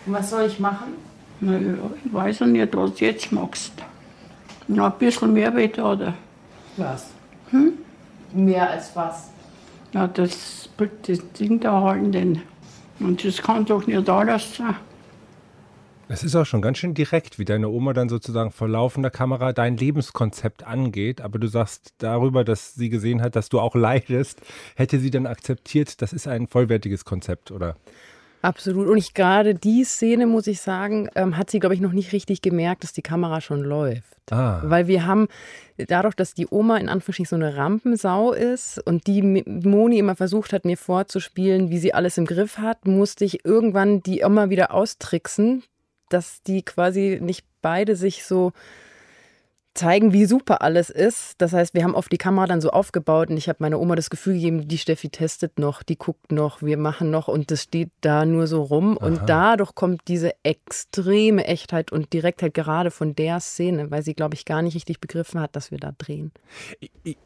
Was 0.06 0.30
soll 0.30 0.46
ich 0.46 0.58
machen? 0.58 0.94
Na 1.40 1.52
ja, 1.58 1.74
ich 2.04 2.12
weiß 2.12 2.40
ja 2.40 2.46
nicht, 2.46 2.76
was 2.76 2.94
du 2.94 3.04
jetzt 3.04 3.30
machst. 3.32 3.72
Noch 4.68 4.92
ein 4.92 4.98
bisschen 4.98 5.32
mehr 5.32 5.54
wie 5.56 5.68
da. 5.68 6.14
Was? 6.76 7.13
Hm? 7.50 7.72
Mehr 8.32 8.70
als 8.70 8.94
was? 8.96 9.30
Ja, 9.92 10.08
das, 10.08 10.68
das 11.06 11.18
Ding 11.38 11.60
da 11.60 11.80
halten 11.80 12.12
denn. 12.12 12.42
Und 13.00 13.24
das 13.24 13.40
kann 13.42 13.64
doch 13.64 13.86
nicht 13.86 14.08
alles 14.08 14.56
sein. 14.56 14.76
Es 16.06 16.22
ist 16.22 16.36
auch 16.36 16.44
schon 16.44 16.60
ganz 16.60 16.78
schön 16.78 16.92
direkt, 16.92 17.38
wie 17.38 17.46
deine 17.46 17.68
Oma 17.68 17.94
dann 17.94 18.10
sozusagen 18.10 18.50
vor 18.50 18.68
laufender 18.68 19.10
Kamera 19.10 19.52
dein 19.52 19.76
Lebenskonzept 19.76 20.66
angeht. 20.66 21.22
Aber 21.22 21.38
du 21.38 21.46
sagst 21.46 21.94
darüber, 21.98 22.44
dass 22.44 22.74
sie 22.74 22.90
gesehen 22.90 23.22
hat, 23.22 23.36
dass 23.36 23.48
du 23.48 23.58
auch 23.58 23.74
leidest, 23.74 24.42
hätte 24.76 24.98
sie 24.98 25.10
dann 25.10 25.26
akzeptiert, 25.26 26.02
das 26.02 26.12
ist 26.12 26.28
ein 26.28 26.46
vollwertiges 26.46 27.04
Konzept, 27.04 27.50
oder? 27.50 27.76
Absolut. 28.44 28.88
Und 28.88 28.98
ich 28.98 29.14
gerade 29.14 29.54
die 29.54 29.84
Szene, 29.84 30.26
muss 30.26 30.46
ich 30.46 30.60
sagen, 30.60 31.08
ähm, 31.14 31.38
hat 31.38 31.50
sie, 31.50 31.60
glaube 31.60 31.74
ich, 31.74 31.80
noch 31.80 31.92
nicht 31.92 32.12
richtig 32.12 32.42
gemerkt, 32.42 32.84
dass 32.84 32.92
die 32.92 33.00
Kamera 33.00 33.40
schon 33.40 33.62
läuft. 33.62 34.18
Ah. 34.30 34.60
Weil 34.62 34.86
wir 34.86 35.06
haben, 35.06 35.28
dadurch, 35.78 36.14
dass 36.14 36.34
die 36.34 36.46
Oma 36.50 36.76
in 36.76 36.90
Anführungsstrichen 36.90 37.24
so 37.24 37.36
eine 37.36 37.56
Rampensau 37.56 38.32
ist 38.32 38.78
und 38.86 39.06
die 39.06 39.22
Moni 39.22 39.98
immer 39.98 40.14
versucht 40.14 40.52
hat, 40.52 40.66
mir 40.66 40.76
vorzuspielen, 40.76 41.70
wie 41.70 41.78
sie 41.78 41.94
alles 41.94 42.18
im 42.18 42.26
Griff 42.26 42.58
hat, 42.58 42.86
musste 42.86 43.24
ich 43.24 43.46
irgendwann 43.46 44.02
die 44.02 44.18
immer 44.18 44.50
wieder 44.50 44.74
austricksen, 44.74 45.62
dass 46.10 46.42
die 46.42 46.62
quasi 46.62 47.20
nicht 47.22 47.46
beide 47.62 47.96
sich 47.96 48.26
so 48.26 48.52
zeigen, 49.74 50.12
wie 50.12 50.24
super 50.24 50.62
alles 50.62 50.88
ist. 50.88 51.34
Das 51.38 51.52
heißt, 51.52 51.74
wir 51.74 51.82
haben 51.82 51.96
oft 51.96 52.10
die 52.12 52.18
Kamera 52.18 52.46
dann 52.46 52.60
so 52.60 52.70
aufgebaut 52.70 53.30
und 53.30 53.36
ich 53.36 53.48
habe 53.48 53.58
meiner 53.60 53.80
Oma 53.80 53.96
das 53.96 54.08
Gefühl 54.08 54.34
gegeben, 54.34 54.68
die 54.68 54.78
Steffi 54.78 55.08
testet 55.08 55.58
noch, 55.58 55.82
die 55.82 55.98
guckt 55.98 56.30
noch, 56.30 56.62
wir 56.62 56.78
machen 56.78 57.10
noch 57.10 57.26
und 57.26 57.50
das 57.50 57.64
steht 57.64 57.90
da 58.00 58.24
nur 58.24 58.46
so 58.46 58.62
rum. 58.62 58.96
Aha. 58.98 59.06
Und 59.06 59.22
dadurch 59.26 59.74
kommt 59.74 60.02
diese 60.06 60.32
extreme 60.44 61.46
Echtheit 61.46 61.90
und 61.90 62.12
Direktheit 62.12 62.54
gerade 62.54 62.92
von 62.92 63.16
der 63.16 63.40
Szene, 63.40 63.90
weil 63.90 64.02
sie, 64.02 64.14
glaube 64.14 64.34
ich, 64.34 64.44
gar 64.44 64.62
nicht 64.62 64.76
richtig 64.76 65.00
begriffen 65.00 65.40
hat, 65.40 65.56
dass 65.56 65.72
wir 65.72 65.78
da 65.78 65.92
drehen. 65.98 66.30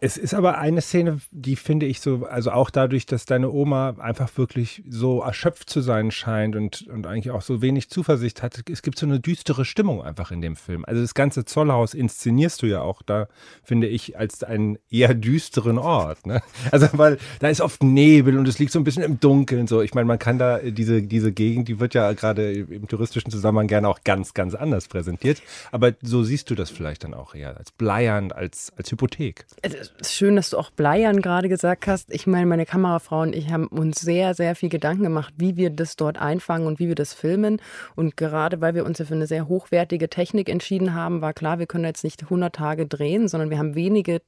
Es 0.01 0.17
ist 0.17 0.33
aber 0.33 0.59
eine 0.59 0.81
Szene, 0.81 1.21
die 1.31 1.57
finde 1.57 1.85
ich 1.87 2.01
so, 2.01 2.25
also 2.25 2.51
auch 2.51 2.71
dadurch, 2.71 3.05
dass 3.05 3.27
deine 3.27 3.51
Oma 3.51 3.97
einfach 3.99 4.31
wirklich 4.39 4.83
so 4.89 5.21
erschöpft 5.21 5.69
zu 5.69 5.83
sein 5.83 6.11
scheint 6.11 6.57
und, 6.57 6.87
und 6.89 7.07
eigentlich 7.07 7.31
auch 7.31 7.43
so 7.43 7.61
wenig 7.61 7.91
Zuversicht 7.91 8.43
hat. 8.43 8.63
Es 8.71 8.83
gibt 8.83 8.99
so 8.99 9.05
eine 9.05 9.21
düstere 9.21 9.67
Stimmung 9.67 10.03
einfach 10.03 10.31
in 10.31 10.41
dem 10.41 10.57
Film. 10.57 10.87
Also 10.87 11.03
das 11.03 11.13
ganze 11.13 11.45
Zollhaus 11.45 11.93
inszeniert 11.93 12.38
inszenierst 12.39 12.63
du 12.63 12.67
ja 12.67 12.81
auch 12.83 13.03
da, 13.03 13.27
finde 13.65 13.89
ich, 13.89 14.19
als 14.19 14.45
einen 14.45 14.79
eher 14.91 15.15
düsteren 15.15 15.79
Ort. 15.79 16.27
Ne? 16.27 16.41
Also, 16.71 16.87
weil 16.93 17.19
da 17.41 17.49
ist 17.49 17.61
oft 17.61 17.83
Nebel 17.83 18.39
und 18.39 18.47
es 18.47 18.59
liegt 18.59 18.73
so 18.73 18.79
ein 18.79 18.85
bisschen 18.85 19.03
im 19.03 19.19
Dunkeln. 19.19 19.67
So, 19.67 19.83
ich 19.83 19.95
meine, 19.95 20.07
man 20.07 20.19
kann 20.19 20.39
da 20.39 20.59
diese, 20.59 21.03
diese 21.03 21.33
Gegend, 21.33 21.69
die 21.69 21.81
wird 21.81 21.95
ja 21.95 22.13
gerade 22.13 22.53
im 22.53 22.87
touristischen 22.87 23.31
Zusammenhang 23.31 23.67
gerne 23.67 23.89
auch 23.89 24.01
ganz, 24.05 24.35
ganz 24.35 24.55
anders 24.55 24.89
präsentiert. 24.89 25.43
Aber 25.73 25.93
so 26.03 26.23
siehst 26.23 26.51
du 26.51 26.55
das 26.55 26.71
vielleicht 26.71 27.05
dann 27.05 27.15
auch 27.15 27.35
eher 27.35 27.57
als 27.57 27.73
Bleiern, 27.73 28.33
als, 28.33 28.73
als 28.77 28.91
Hypothek. 28.91 29.47
Es 29.63 29.75
ist 29.75 30.13
schön, 30.13 30.37
dass 30.37 30.51
du 30.51 30.59
auch 30.59 30.71
Bleiern 30.71 31.21
gerade 31.21 31.49
gesagt 31.49 31.87
hast. 31.87 32.13
Ich 32.13 32.27
meine, 32.27 32.47
meine 32.47 32.67
Kamerafrau 32.67 33.23
und 33.23 33.35
ich 33.35 33.51
haben 33.51 33.67
uns 33.67 34.01
sehr, 34.01 34.35
sehr 34.35 34.55
viel 34.55 34.69
Gedanken 34.69 35.03
gemacht, 35.03 35.35
wie 35.37 35.57
wir 35.57 35.71
das 35.71 35.97
dort 35.97 36.19
einfangen 36.19 36.67
und 36.67 36.79
wie 36.79 36.89
wir 36.89 36.95
das 36.95 37.15
filmen. 37.15 37.61
Und 37.97 38.17
gerade 38.17 38.61
weil 38.61 38.75
wir 38.75 38.85
uns 38.85 38.99
ja 38.99 39.05
für 39.05 39.15
eine 39.15 39.27
sehr 39.27 39.49
hochwertige 39.49 40.09
Technik 40.09 40.49
entschieden 40.49 40.95
haben, 40.95 41.21
war 41.21 41.33
klar, 41.33 41.59
wir 41.59 41.67
können 41.67 41.85
jetzt 41.85 42.05
nicht 42.05 42.28
100 42.29 42.55
Tage 42.55 42.87
drehen, 42.87 43.29
sondern 43.29 43.51
wir 43.51 43.59
haben 43.59 43.75
wenige 43.75 44.21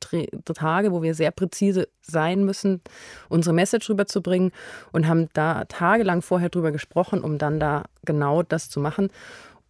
Tage, 0.54 0.92
wo 0.92 1.02
wir 1.02 1.14
sehr 1.14 1.30
präzise 1.30 1.88
sein 2.02 2.45
müssen, 2.45 2.80
unsere 3.28 3.54
Message 3.54 3.88
rüberzubringen 3.88 4.52
und 4.92 5.07
haben 5.07 5.28
da 5.33 5.64
tagelang 5.64 6.23
vorher 6.23 6.49
drüber 6.49 6.73
gesprochen, 6.73 7.23
um 7.23 7.38
dann 7.38 7.61
da 7.61 7.85
genau 8.04 8.42
das 8.42 8.69
zu 8.69 8.80
machen. 8.80 9.11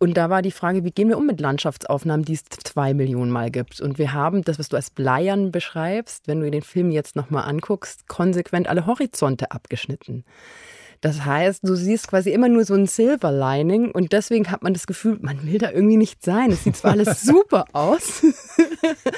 Und 0.03 0.17
da 0.17 0.31
war 0.31 0.41
die 0.41 0.51
Frage, 0.51 0.83
wie 0.83 0.93
gehen 0.93 1.11
wir 1.11 1.19
um 1.19 1.27
mit 1.27 1.41
Landschaftsaufnahmen, 1.41 2.25
die 2.25 2.33
es 2.33 2.45
zwei 2.65 2.95
Millionen 2.95 3.31
Mal 3.31 3.51
gibt. 3.51 3.83
Und 3.83 3.99
wir 3.99 4.15
haben 4.15 4.43
das, 4.43 4.59
was 4.59 4.71
du 4.71 4.77
als 4.77 4.89
Bleiern 4.89 5.53
beschreibst, 5.53 6.27
wenn 6.27 6.41
du 6.41 6.51
den 6.51 6.63
Film 6.63 6.91
jetzt 6.91 7.17
nochmal 7.17 7.45
anguckst, 7.45 8.09
konsequent 8.09 8.67
alle 8.67 8.87
Horizonte 8.87 9.51
abgeschnitten. 9.51 10.25
Das 11.01 11.25
heißt, 11.25 11.67
du 11.67 11.75
siehst 11.77 12.09
quasi 12.09 12.31
immer 12.31 12.49
nur 12.51 12.65
so 12.65 12.75
ein 12.75 12.87
Silver 12.87 13.33
Lining 13.33 13.91
und 13.91 14.13
deswegen 14.13 14.51
hat 14.51 14.63
man 14.63 14.75
das 14.75 14.87
Gefühl, 14.87 15.17
man 15.23 15.47
will 15.47 15.59
da 15.59 15.71
irgendwie 15.71 15.97
nicht 15.97 16.23
sein. 16.23 16.51
Es 16.51 16.65
sieht 16.65 16.77
zwar 16.77 16.91
alles 16.91 17.23
super 17.23 17.65
aus. 17.73 18.23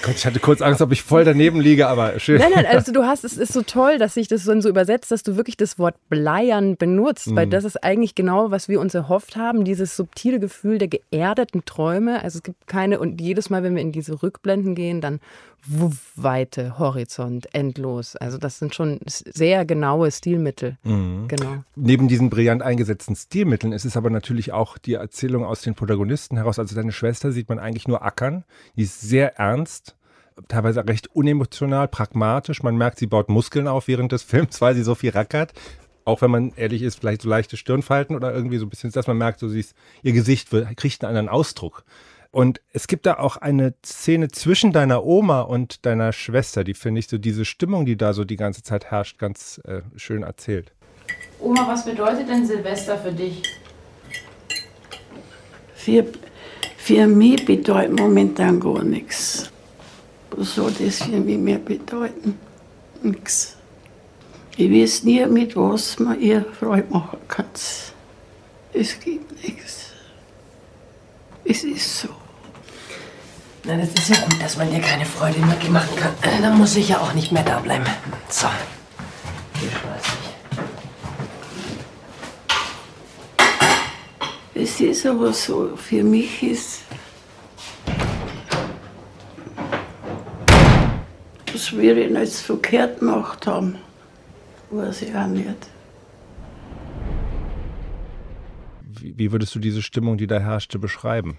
Gott, 0.03 0.15
ich 0.15 0.25
hatte 0.25 0.39
kurz 0.39 0.63
Angst, 0.63 0.81
ob 0.81 0.93
ich 0.93 1.03
voll 1.03 1.25
daneben 1.25 1.61
liege, 1.61 1.89
aber 1.89 2.21
schön. 2.21 2.39
Nein, 2.39 2.53
nein, 2.55 2.67
also 2.67 2.93
du 2.93 3.05
hast, 3.05 3.25
es 3.25 3.37
ist 3.37 3.53
so 3.53 3.63
toll, 3.63 3.99
dass 3.99 4.15
sich 4.15 4.29
das 4.29 4.45
so 4.45 4.69
übersetzt, 4.69 5.11
dass 5.11 5.25
du 5.25 5.37
wirklich 5.37 5.57
das 5.57 5.79
Wort 5.81 5.97
bleiern 6.09 6.77
benutzt, 6.77 7.29
mhm. 7.29 7.37
weil 7.37 7.47
das 7.49 7.65
ist 7.65 7.83
eigentlich 7.83 8.15
genau, 8.15 8.53
was 8.53 8.69
wir 8.69 8.81
uns 8.81 8.95
erhofft 8.95 9.35
haben, 9.35 9.65
dieses 9.65 9.97
subtile 9.97 10.39
Gefühl 10.39 10.79
der 10.79 10.89
geerdeten 10.89 11.65
Träume. 11.65 12.23
Also 12.23 12.39
es 12.39 12.43
gibt 12.45 12.69
keine, 12.69 13.01
und 13.01 13.21
jedes 13.21 13.51
Mal, 13.51 13.65
wenn 13.65 13.75
wir 13.75 13.83
in 13.83 13.91
diese 13.91 14.23
Rückblenden 14.23 14.77
gehen, 14.77 15.01
dann 15.01 15.19
Weite, 16.17 16.79
Horizont, 16.79 17.55
endlos. 17.55 18.17
Also 18.17 18.39
das 18.39 18.59
sind 18.59 18.75
schon 18.75 19.01
sehr 19.07 19.65
genaue 19.65 20.11
Stilmittel. 20.11 20.77
Mhm. 20.83 21.29
Genau. 21.29 21.65
Neben 21.77 22.09
diesen 22.09 22.31
brillant 22.31 22.63
eingesetzten 22.63 23.15
Stilmitteln 23.15 23.73
ist 23.73 23.85
es 23.85 23.97
aber 23.97 24.11
natürlich 24.11 24.53
auch 24.53 24.79
die 24.79 24.95
Erzählung 24.95 25.45
aus 25.45 25.63
den 25.63 25.75
Protagonisten 25.75 26.37
heraus. 26.37 26.59
Also 26.59 26.75
deine 26.75 26.93
Schwester 26.93 27.33
sieht 27.33 27.49
man 27.49 27.59
eigentlich 27.59 27.87
nur 27.87 28.03
ackern. 28.03 28.45
Die 28.77 28.83
ist 28.83 29.01
sehr 29.01 29.37
ernst, 29.39 29.97
teilweise 30.49 30.87
recht 30.87 31.15
unemotional, 31.15 31.89
pragmatisch. 31.89 32.63
Man 32.63 32.77
merkt, 32.77 32.99
sie 32.99 33.07
baut 33.07 33.29
Muskeln 33.29 33.69
auf 33.69 33.89
während 33.89 34.13
des 34.13 34.23
Films, 34.23 34.61
weil 34.61 34.75
sie 34.75 34.83
so 34.83 34.95
viel 34.95 35.11
rackert. 35.11 35.53
Auch 36.05 36.21
wenn 36.23 36.33
man 36.33 36.53
ehrlich 36.57 36.83
ist, 36.83 36.99
vielleicht 36.99 37.23
so 37.23 37.29
leichte 37.29 37.57
Stirnfalten 37.57 38.17
oder 38.17 38.35
irgendwie 38.35 38.59
so 38.59 38.67
ein 38.67 38.71
bisschen, 38.71 38.91
dass 38.91 39.07
man 39.07 39.19
merkt, 39.19 39.39
so 39.39 39.49
sie 39.49 39.61
ist, 39.61 39.75
ihr 40.03 40.13
Gesicht 40.13 40.51
kriegt 40.77 41.05
einen 41.05 41.11
anderen 41.11 41.29
Ausdruck. 41.29 41.85
Und 42.33 42.63
es 42.73 42.87
gibt 42.87 43.05
da 43.05 43.19
auch 43.19 43.37
eine 43.37 43.75
Szene 43.85 44.29
zwischen 44.29 44.73
deiner 44.73 45.05
Oma 45.05 45.43
und 45.43 45.85
deiner 45.85 46.15
Schwester, 46.15 46.65
die 46.65 46.73
finde 46.73 47.01
ich 47.01 47.09
so 47.09 47.19
diese 47.19 47.45
Stimmung, 47.45 47.85
die 47.85 47.99
da 47.99 48.15
so 48.15 48.25
die 48.25 48.37
ganze 48.37 48.63
Zeit 48.63 48.87
herrscht, 48.87 49.19
ganz 49.19 49.61
äh, 49.65 49.83
schön 49.97 50.23
erzählt. 50.23 50.73
Oma, 51.39 51.69
was 51.69 51.85
bedeutet 51.85 52.31
denn 52.31 52.47
Silvester 52.47 52.97
für 52.97 53.13
dich? 53.13 53.43
Für, 55.75 56.07
für 56.79 57.07
mich 57.07 57.45
bedeutet 57.45 58.01
momentan 58.01 58.59
gar 58.59 58.83
nichts. 58.83 59.51
Was 60.31 60.55
soll 60.55 60.73
das 60.73 61.03
für 61.03 61.11
mich 61.11 61.37
mehr 61.37 61.59
bedeuten? 61.59 62.39
Nichts. 63.03 63.59
Ich 64.57 64.71
weiß 64.71 65.05
nie, 65.05 65.27
mit 65.27 65.55
was 65.55 65.99
man 65.99 66.19
ihr 66.19 66.47
Freude 66.59 66.87
machen 66.89 67.19
kann. 67.29 67.45
Es 68.73 68.99
gibt 68.99 69.45
nichts. 69.45 69.91
Es 71.45 71.65
ist 71.65 72.01
so. 72.01 72.22
Na, 73.65 73.77
das 73.77 73.89
ist 73.91 74.09
ja 74.09 74.17
gut, 74.17 74.43
dass 74.43 74.57
man 74.57 74.71
dir 74.71 74.81
keine 74.81 75.05
Freude 75.05 75.39
mehr 75.39 75.57
machen 75.71 75.97
kann. 75.97 76.13
Äh, 76.23 76.43
dann 76.43 76.59
muss 76.59 76.75
ich 76.77 76.89
ja 76.89 76.99
auch 76.99 77.15
nicht 77.15 77.31
mehr 77.33 77.45
da 77.45 77.61
bleiben. 77.61 77.85
So. 78.29 78.49
Hier 79.61 79.71
schmeiß. 79.71 80.03
Es 84.55 84.81
ist 84.81 85.07
aber 85.07 85.33
so, 85.33 85.77
für 85.77 86.03
mich 86.03 86.43
ist. 86.43 86.83
dass 91.63 91.77
wir 91.77 91.97
ihn 91.97 92.17
jetzt 92.17 92.41
verkehrt 92.41 92.99
gemacht 92.99 93.47
haben, 93.47 93.79
weiß 94.71 95.03
ich 95.03 95.15
auch 95.15 95.29
nicht. 95.29 95.47
Wie 99.03 99.33
würdest 99.33 99.55
du 99.55 99.59
diese 99.59 99.83
Stimmung, 99.83 100.17
die 100.17 100.27
da 100.27 100.39
herrschte, 100.39 100.79
beschreiben? 100.79 101.37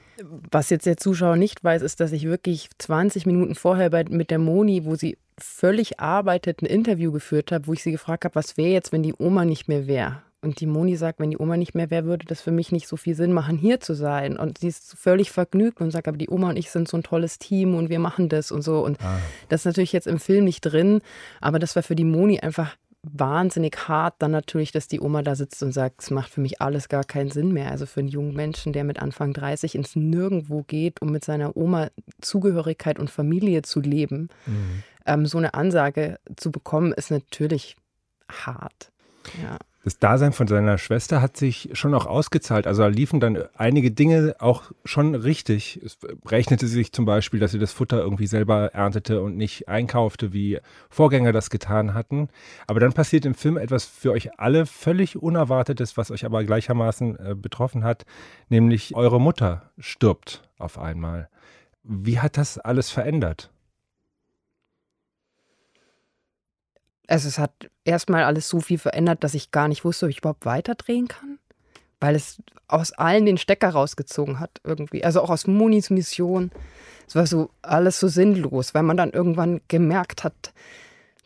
Was 0.52 0.70
jetzt 0.70 0.86
der 0.86 0.98
Zuschauer 0.98 1.36
nicht 1.36 1.64
weiß, 1.64 1.82
ist, 1.82 2.00
dass 2.00 2.12
ich 2.12 2.26
wirklich 2.26 2.70
20 2.78 3.26
Minuten 3.26 3.56
vorher 3.56 3.90
bei, 3.90 4.04
mit 4.06 4.32
der 4.32 4.40
Moni, 4.40 4.86
wo 4.86 4.96
sie 4.96 5.18
völlig 5.38 6.00
arbeitet, 6.00 6.62
ein 6.62 6.68
Interview 6.68 7.12
geführt 7.12 7.52
habe, 7.52 7.68
wo 7.68 7.74
ich 7.74 7.84
sie 7.84 7.92
gefragt 7.92 8.26
habe, 8.26 8.36
was 8.36 8.58
wäre 8.58 8.72
jetzt, 8.72 8.92
wenn 8.92 9.04
die 9.04 9.16
Oma 9.18 9.46
nicht 9.46 9.68
mehr 9.68 9.88
wäre? 9.88 10.22
Und 10.44 10.60
die 10.60 10.66
Moni 10.66 10.98
sagt, 10.98 11.20
wenn 11.20 11.32
die 11.32 11.38
Oma 11.38 11.56
nicht 11.56 11.74
mehr 11.74 11.90
wäre, 11.90 12.04
würde 12.04 12.26
das 12.26 12.42
für 12.42 12.52
mich 12.52 12.74
nicht 12.74 12.90
so 12.90 12.98
viel 12.98 13.16
Sinn 13.16 13.32
machen, 13.32 13.58
hier 13.58 13.80
zu 13.80 13.94
sein. 13.94 14.38
Und 14.38 14.58
sie 14.58 14.68
ist 14.68 14.94
völlig 14.98 15.32
vergnügt 15.32 15.80
und 15.80 15.92
sagt, 15.92 16.10
aber 16.10 16.18
die 16.18 16.30
Oma 16.30 16.50
und 16.50 16.58
ich 16.58 16.70
sind 16.70 16.90
so 16.90 16.98
ein 16.98 17.04
tolles 17.04 17.40
Team 17.40 17.76
und 17.76 17.90
wir 17.90 18.00
machen 18.00 18.28
das 18.28 18.52
und 18.52 18.62
so. 18.62 18.84
Und 18.84 19.02
ah. 19.02 19.20
das 19.48 19.62
ist 19.62 19.66
natürlich 19.66 19.94
jetzt 19.94 20.06
im 20.06 20.20
Film 20.20 20.44
nicht 20.44 20.62
drin, 20.62 21.02
aber 21.40 21.60
das 21.60 21.78
war 21.78 21.84
für 21.84 21.96
die 21.96 22.04
Moni 22.04 22.42
einfach 22.42 22.76
wahnsinnig 23.04 23.88
hart 23.88 24.16
dann 24.20 24.32
natürlich, 24.32 24.72
dass 24.72 24.88
die 24.88 25.02
Oma 25.02 25.22
da 25.22 25.36
sitzt 25.36 25.62
und 25.62 25.74
sagt, 25.74 26.02
es 26.02 26.12
macht 26.12 26.30
für 26.30 26.42
mich 26.42 26.62
alles 26.62 26.90
gar 26.90 27.04
keinen 27.04 27.32
Sinn 27.32 27.52
mehr. 27.52 27.70
Also 27.70 27.86
für 27.86 28.00
einen 28.00 28.10
jungen 28.10 28.34
Menschen, 28.34 28.74
der 28.74 28.84
mit 28.84 29.02
Anfang 29.02 29.34
30 29.34 29.76
ins 29.76 29.96
Nirgendwo 29.96 30.64
geht, 30.64 31.02
um 31.02 31.10
mit 31.10 31.26
seiner 31.26 31.56
Oma 31.58 31.90
Zugehörigkeit 32.22 33.00
und 33.00 33.10
Familie 33.10 33.62
zu 33.62 33.82
leben, 33.82 34.30
mhm. 34.46 34.84
ähm, 35.06 35.26
so 35.26 35.38
eine 35.38 35.54
Ansage 35.54 36.18
zu 36.38 36.52
bekommen, 36.52 36.94
ist 36.94 37.12
natürlich 37.12 37.76
hart. 38.30 38.92
Ja 39.42 39.58
das 39.84 40.00
Dasein 40.00 40.32
von 40.32 40.48
seiner 40.48 40.78
Schwester 40.78 41.22
hat 41.22 41.36
sich 41.36 41.70
schon 41.74 41.94
auch 41.94 42.06
ausgezahlt. 42.06 42.68
Also 42.68 42.84
da 42.84 42.88
liefen 42.88 43.20
dann 43.20 43.44
einige 43.56 43.92
Dinge 43.92 44.36
auch 44.40 44.72
schon 44.86 45.14
richtig. 45.14 45.80
Es 45.84 45.98
rechnete 46.26 46.68
sich 46.68 46.94
zum 46.94 47.04
Beispiel, 47.04 47.42
dass 47.42 47.52
sie 47.52 47.60
das 47.60 47.74
Futter 47.74 48.00
irgendwie 48.00 48.28
selber 48.28 48.74
erntete 48.74 49.22
und 49.22 49.36
nicht 49.36 49.68
einkaufte, 49.68 50.32
wie 50.32 50.60
Vorgänger 50.90 51.34
das 51.34 51.50
getan 51.50 51.94
hatten. 51.94 52.30
Aber 52.66 52.80
dann 52.80 52.94
passiert 52.94 53.26
im 53.26 53.36
Film 53.36 53.58
etwas 53.58 53.84
für 53.84 54.12
euch 54.12 54.40
alle 54.40 54.66
völlig 54.66 55.22
Unerwartetes, 55.22 55.98
was 55.98 56.12
euch 56.12 56.24
aber 56.24 56.46
gleichermaßen 56.46 57.20
äh, 57.20 57.36
betroffen 57.36 57.84
hat, 57.84 58.06
nämlich 58.48 58.96
eure 58.96 59.20
Mutter 59.20 59.70
stirbt 59.80 60.44
auf 60.58 60.80
einmal. 60.80 61.28
Wie 61.84 62.20
hat 62.20 62.38
das 62.38 62.58
alles 62.58 62.90
verändert? 62.90 63.53
Also 67.08 67.28
es 67.28 67.38
hat 67.38 67.52
erstmal 67.84 68.24
alles 68.24 68.48
so 68.48 68.60
viel 68.60 68.78
verändert, 68.78 69.24
dass 69.24 69.34
ich 69.34 69.52
gar 69.52 69.68
nicht 69.68 69.84
wusste, 69.84 70.06
ob 70.06 70.10
ich 70.10 70.20
überhaupt 70.20 70.46
weiterdrehen 70.46 71.08
kann. 71.08 71.40
Weil 72.00 72.16
es 72.16 72.42
aus 72.68 72.92
allen 72.94 73.26
den 73.26 73.38
Stecker 73.38 73.70
rausgezogen 73.70 74.40
hat 74.40 74.62
irgendwie. 74.64 75.04
Also 75.04 75.22
auch 75.22 75.30
aus 75.30 75.48
Monis 75.48 75.90
Mission. 75.90 76.52
Es 77.08 77.16
war 77.16 77.28
so 77.28 77.50
alles 77.62 78.00
so 78.00 78.08
sinnlos, 78.08 78.74
weil 78.74 78.84
man 78.84 78.98
dann 78.98 79.12
irgendwann 79.12 79.62
gemerkt 79.68 80.24
hat, 80.24 80.54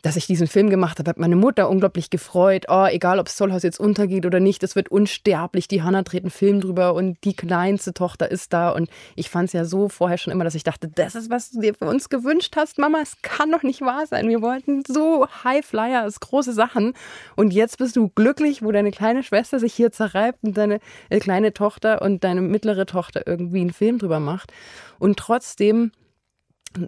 dass 0.02 0.16
ich 0.16 0.26
diesen 0.26 0.46
Film 0.46 0.70
gemacht 0.70 0.98
habe, 0.98 1.10
hat 1.10 1.18
meine 1.18 1.34
Mutter 1.34 1.68
unglaublich 1.68 2.08
gefreut. 2.08 2.66
Oh, 2.68 2.86
egal, 2.88 3.18
ob 3.18 3.26
das 3.26 3.36
Zollhaus 3.36 3.64
jetzt 3.64 3.80
untergeht 3.80 4.26
oder 4.26 4.38
nicht, 4.38 4.62
es 4.62 4.76
wird 4.76 4.90
unsterblich. 4.90 5.66
Die 5.66 5.82
Hanna 5.82 6.02
dreht 6.02 6.22
einen 6.22 6.30
Film 6.30 6.60
drüber 6.60 6.94
und 6.94 7.18
die 7.24 7.34
kleinste 7.34 7.92
Tochter 7.92 8.30
ist 8.30 8.52
da. 8.52 8.70
Und 8.70 8.88
ich 9.16 9.28
fand 9.28 9.48
es 9.48 9.52
ja 9.54 9.64
so 9.64 9.88
vorher 9.88 10.16
schon 10.18 10.32
immer, 10.32 10.44
dass 10.44 10.54
ich 10.54 10.62
dachte, 10.62 10.88
das 10.88 11.16
ist, 11.16 11.30
was 11.30 11.50
du 11.50 11.60
dir 11.60 11.74
für 11.74 11.86
uns 11.86 12.08
gewünscht 12.08 12.54
hast, 12.56 12.78
Mama. 12.78 13.00
Es 13.02 13.20
kann 13.22 13.50
doch 13.50 13.64
nicht 13.64 13.80
wahr 13.80 14.06
sein. 14.06 14.28
Wir 14.28 14.40
wollten 14.40 14.84
so 14.86 15.26
High 15.42 15.66
Flyers, 15.66 16.20
große 16.20 16.52
Sachen. 16.52 16.94
Und 17.34 17.52
jetzt 17.52 17.78
bist 17.78 17.96
du 17.96 18.08
glücklich, 18.08 18.62
wo 18.62 18.70
deine 18.70 18.92
kleine 18.92 19.24
Schwester 19.24 19.58
sich 19.58 19.74
hier 19.74 19.90
zerreibt 19.90 20.38
und 20.42 20.56
deine 20.56 20.78
äh, 21.10 21.18
kleine 21.18 21.52
Tochter 21.52 22.02
und 22.02 22.22
deine 22.22 22.40
mittlere 22.40 22.86
Tochter 22.86 23.26
irgendwie 23.26 23.62
einen 23.62 23.72
Film 23.72 23.98
drüber 23.98 24.20
macht. 24.20 24.52
Und 25.00 25.18
trotzdem 25.18 25.90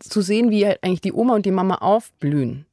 zu 0.00 0.20
sehen, 0.20 0.50
wie 0.50 0.66
halt 0.66 0.78
eigentlich 0.82 1.00
die 1.00 1.12
Oma 1.12 1.34
und 1.34 1.46
die 1.46 1.50
Mama 1.50 1.76
aufblühen 1.76 2.66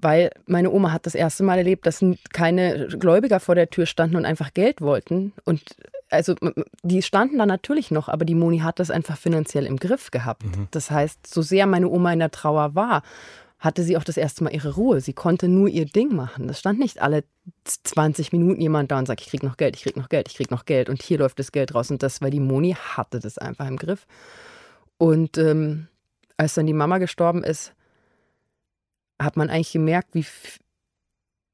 weil 0.00 0.30
meine 0.46 0.70
Oma 0.70 0.92
hat 0.92 1.06
das 1.06 1.14
erste 1.14 1.42
Mal 1.42 1.58
erlebt, 1.58 1.86
dass 1.86 2.04
keine 2.32 2.88
Gläubiger 2.88 3.40
vor 3.40 3.54
der 3.54 3.70
Tür 3.70 3.86
standen 3.86 4.16
und 4.16 4.24
einfach 4.24 4.54
Geld 4.54 4.80
wollten. 4.80 5.32
Und 5.44 5.62
also 6.10 6.34
die 6.82 7.02
standen 7.02 7.38
da 7.38 7.46
natürlich 7.46 7.90
noch, 7.90 8.08
aber 8.08 8.24
die 8.24 8.34
Moni 8.34 8.60
hat 8.60 8.78
das 8.78 8.90
einfach 8.90 9.18
finanziell 9.18 9.66
im 9.66 9.76
Griff 9.76 10.10
gehabt. 10.10 10.44
Mhm. 10.44 10.68
Das 10.70 10.90
heißt, 10.90 11.26
so 11.26 11.42
sehr 11.42 11.66
meine 11.66 11.88
Oma 11.88 12.12
in 12.12 12.20
der 12.20 12.30
Trauer 12.30 12.74
war, 12.74 13.02
hatte 13.58 13.82
sie 13.82 13.96
auch 13.96 14.04
das 14.04 14.16
erste 14.16 14.44
Mal 14.44 14.54
ihre 14.54 14.74
Ruhe. 14.74 15.00
Sie 15.00 15.12
konnte 15.12 15.48
nur 15.48 15.68
ihr 15.68 15.84
Ding 15.84 16.14
machen. 16.14 16.46
Das 16.46 16.60
stand 16.60 16.78
nicht 16.78 17.02
alle 17.02 17.24
20 17.64 18.32
Minuten 18.32 18.60
jemand 18.60 18.92
da 18.92 18.98
und 19.00 19.06
sagt, 19.06 19.20
ich 19.20 19.28
krieg 19.28 19.42
noch 19.42 19.56
Geld, 19.56 19.74
ich 19.76 19.82
krieg 19.82 19.96
noch 19.96 20.08
Geld, 20.08 20.28
ich 20.28 20.36
krieg 20.36 20.52
noch 20.52 20.64
Geld 20.64 20.88
und 20.88 21.02
hier 21.02 21.18
läuft 21.18 21.40
das 21.40 21.50
Geld 21.50 21.74
raus. 21.74 21.90
Und 21.90 22.04
das, 22.04 22.22
weil 22.22 22.30
die 22.30 22.40
Moni 22.40 22.76
hatte 22.78 23.18
das 23.18 23.36
einfach 23.36 23.66
im 23.66 23.76
Griff. 23.76 24.06
Und 24.96 25.38
ähm, 25.38 25.88
als 26.36 26.54
dann 26.54 26.66
die 26.66 26.72
Mama 26.72 26.98
gestorben 26.98 27.42
ist, 27.42 27.74
hat 29.20 29.36
man 29.36 29.50
eigentlich 29.50 29.72
gemerkt, 29.72 30.14
wie, 30.14 30.24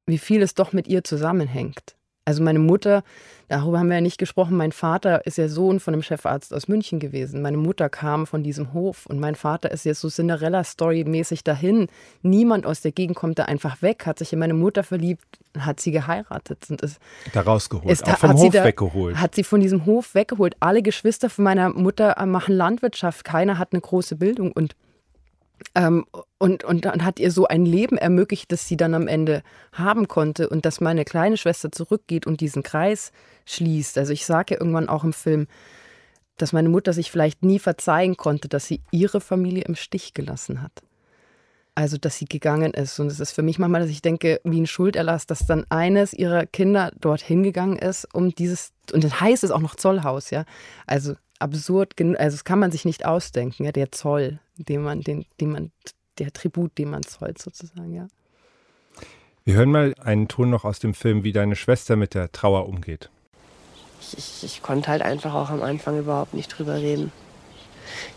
wie 0.06 0.18
viel 0.18 0.42
es 0.42 0.54
doch 0.54 0.72
mit 0.72 0.86
ihr 0.88 1.04
zusammenhängt. 1.04 1.96
Also 2.26 2.42
meine 2.42 2.58
Mutter, 2.58 3.04
darüber 3.48 3.78
haben 3.78 3.88
wir 3.88 3.96
ja 3.96 4.00
nicht 4.00 4.16
gesprochen, 4.16 4.56
mein 4.56 4.72
Vater 4.72 5.26
ist 5.26 5.36
ja 5.36 5.46
Sohn 5.46 5.78
von 5.78 5.92
einem 5.92 6.02
Chefarzt 6.02 6.54
aus 6.54 6.68
München 6.68 6.98
gewesen. 6.98 7.42
Meine 7.42 7.58
Mutter 7.58 7.90
kam 7.90 8.26
von 8.26 8.42
diesem 8.42 8.72
Hof 8.72 9.04
und 9.04 9.20
mein 9.20 9.34
Vater 9.34 9.70
ist 9.70 9.84
jetzt 9.84 10.00
so 10.00 10.08
Cinderella-Story-mäßig 10.08 11.44
dahin. 11.44 11.88
Niemand 12.22 12.64
aus 12.64 12.80
der 12.80 12.92
Gegend 12.92 13.16
kommt 13.16 13.38
da 13.38 13.44
einfach 13.44 13.82
weg, 13.82 14.06
hat 14.06 14.18
sich 14.18 14.32
in 14.32 14.38
meine 14.38 14.54
Mutter 14.54 14.84
verliebt, 14.84 15.26
hat 15.58 15.80
sie 15.80 15.90
geheiratet. 15.90 16.64
Und 16.70 16.80
ist, 16.80 16.98
da 17.34 17.42
rausgeholt, 17.42 17.92
ist, 17.92 18.06
auch 18.06 18.16
vom 18.16 18.32
Hof 18.32 18.52
da, 18.52 18.64
weggeholt. 18.64 19.20
Hat 19.20 19.34
sie 19.34 19.44
von 19.44 19.60
diesem 19.60 19.84
Hof 19.84 20.14
weggeholt. 20.14 20.56
Alle 20.60 20.80
Geschwister 20.80 21.28
von 21.28 21.44
meiner 21.44 21.68
Mutter 21.68 22.24
machen 22.24 22.54
Landwirtschaft, 22.54 23.26
keiner 23.26 23.58
hat 23.58 23.72
eine 23.72 23.82
große 23.82 24.16
Bildung 24.16 24.50
und 24.52 24.74
ähm, 25.74 26.04
und, 26.38 26.64
und 26.64 26.84
dann 26.84 27.04
hat 27.04 27.18
ihr 27.18 27.30
so 27.30 27.46
ein 27.46 27.64
Leben 27.64 27.96
ermöglicht, 27.96 28.50
das 28.52 28.68
sie 28.68 28.76
dann 28.76 28.94
am 28.94 29.08
Ende 29.08 29.42
haben 29.72 30.08
konnte 30.08 30.48
und 30.48 30.64
dass 30.66 30.80
meine 30.80 31.04
kleine 31.04 31.36
Schwester 31.36 31.72
zurückgeht 31.72 32.26
und 32.26 32.40
diesen 32.40 32.62
Kreis 32.62 33.12
schließt. 33.46 33.98
Also 33.98 34.12
ich 34.12 34.26
sage 34.26 34.54
ja 34.54 34.60
irgendwann 34.60 34.88
auch 34.88 35.04
im 35.04 35.12
Film, 35.12 35.46
dass 36.36 36.52
meine 36.52 36.68
Mutter 36.68 36.92
sich 36.92 37.10
vielleicht 37.10 37.44
nie 37.44 37.58
verzeihen 37.58 38.16
konnte, 38.16 38.48
dass 38.48 38.66
sie 38.66 38.80
ihre 38.90 39.20
Familie 39.20 39.64
im 39.64 39.76
Stich 39.76 40.14
gelassen 40.14 40.62
hat. 40.62 40.82
Also, 41.76 41.98
dass 41.98 42.18
sie 42.18 42.26
gegangen 42.26 42.72
ist. 42.72 43.00
Und 43.00 43.08
es 43.08 43.18
ist 43.18 43.32
für 43.32 43.42
mich 43.42 43.58
manchmal, 43.58 43.80
dass 43.80 43.90
ich 43.90 44.00
denke, 44.00 44.40
wie 44.44 44.60
ein 44.60 44.66
Schulderlass, 44.66 45.26
dass 45.26 45.44
dann 45.44 45.64
eines 45.70 46.12
ihrer 46.12 46.46
Kinder 46.46 46.92
dorthin 47.00 47.42
gegangen 47.42 47.78
ist, 47.78 48.06
um 48.14 48.32
dieses, 48.32 48.72
und 48.92 49.02
das 49.02 49.20
heißt 49.20 49.42
es 49.42 49.50
auch 49.50 49.60
noch 49.60 49.74
Zollhaus, 49.74 50.30
ja. 50.30 50.44
Also 50.86 51.14
absurd, 51.40 51.94
also 52.00 52.36
das 52.36 52.44
kann 52.44 52.60
man 52.60 52.70
sich 52.70 52.84
nicht 52.84 53.04
ausdenken, 53.04 53.64
ja, 53.64 53.72
der 53.72 53.90
Zoll, 53.90 54.38
den 54.56 54.82
man, 54.82 55.00
den, 55.00 55.24
den 55.40 55.52
man, 55.52 55.72
der 56.18 56.32
Tribut, 56.32 56.76
den 56.78 56.90
man 56.90 57.02
zollt 57.02 57.38
sozusagen, 57.38 57.94
ja. 57.94 58.08
Wir 59.44 59.54
hören 59.54 59.70
mal 59.70 59.94
einen 60.00 60.28
Ton 60.28 60.50
noch 60.50 60.64
aus 60.64 60.78
dem 60.78 60.94
Film, 60.94 61.22
wie 61.22 61.32
deine 61.32 61.56
Schwester 61.56 61.96
mit 61.96 62.14
der 62.14 62.32
Trauer 62.32 62.66
umgeht. 62.66 63.10
Ich, 64.00 64.16
ich, 64.16 64.44
ich 64.44 64.62
konnte 64.62 64.88
halt 64.88 65.02
einfach 65.02 65.34
auch 65.34 65.50
am 65.50 65.62
Anfang 65.62 65.98
überhaupt 65.98 66.34
nicht 66.34 66.48
drüber 66.48 66.76
reden. 66.76 67.12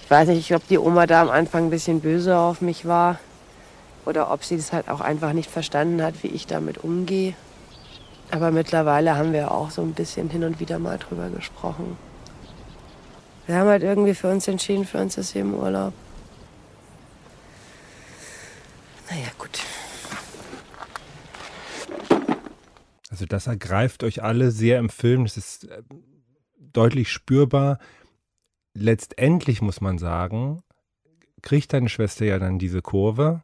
Ich 0.02 0.10
weiß 0.10 0.30
nicht, 0.30 0.54
ob 0.56 0.65
die 0.67 0.78
Oma 0.78 1.06
da 1.06 1.21
am 1.21 1.30
Anfang 1.30 1.65
ein 1.65 1.69
bisschen 1.69 2.00
böse 2.00 2.38
auf 2.38 2.62
mich 2.62 2.86
war 2.86 3.19
oder 4.06 4.32
ob 4.32 4.45
sie 4.45 4.56
das 4.56 4.71
halt 4.71 4.88
auch 4.88 5.02
einfach 5.02 5.34
nicht 5.34 5.50
verstanden 5.50 6.02
hat, 6.02 6.23
wie 6.23 6.28
ich 6.28 6.47
damit 6.47 6.78
umgehe. 6.78 7.34
Aber 8.32 8.52
mittlerweile 8.52 9.17
haben 9.17 9.34
wir 9.34 9.52
auch 9.52 9.69
so 9.69 9.82
ein 9.82 9.93
bisschen 9.93 10.30
hin 10.30 10.45
und 10.45 10.62
wieder 10.62 10.80
mal 10.80 10.97
drüber 10.97 11.30
gesprochen 11.30 11.97
wir 13.47 13.56
haben 13.56 13.69
halt 13.69 13.82
irgendwie 13.82 14.13
für 14.13 14.30
uns 14.30 14.47
entschieden, 14.47 14.86
für 14.86 15.00
uns 15.00 15.17
ist 15.17 15.30
sie 15.30 15.39
im 15.39 15.54
Urlaub. 15.54 15.93
Naja, 19.10 19.30
gut. 19.38 19.60
Also 23.10 23.26
das 23.26 23.48
ergreift 23.48 24.04
euch 24.04 24.22
alle 24.22 24.52
sehr 24.52 24.80
im 24.80 24.89
Film. 24.89 25.24
Das 25.24 25.38
ist 25.38 25.65
äh, 25.65 25.82
deutlich 26.60 27.12
spürbar. 27.12 27.80
Letztendlich 28.74 29.62
muss 29.62 29.82
man 29.82 29.98
sagen, 29.98 30.62
kriegt 31.41 31.74
deine 31.74 31.89
Schwester 31.89 32.26
ja 32.26 32.38
dann 32.38 32.60
diese 32.60 32.82
Kurve 32.82 33.43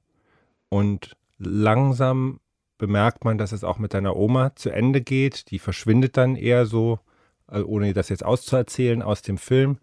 und 0.70 1.16
langsam 1.38 2.40
bemerkt 2.78 3.24
man, 3.24 3.38
dass 3.38 3.52
es 3.52 3.64
auch 3.64 3.78
mit 3.78 3.94
deiner 3.94 4.16
Oma 4.16 4.56
zu 4.56 4.70
Ende 4.70 5.02
geht. 5.02 5.50
Die 5.52 5.60
verschwindet 5.60 6.18
dann 6.18 6.36
eher 6.36 6.66
so 6.66 7.00
äh, 7.50 7.62
ohne 7.62 7.94
das 7.94 8.10
jetzt 8.10 8.26
auszuerzählen, 8.26 9.02
aus 9.02 9.22
dem 9.22 9.38
Film. 9.38 9.78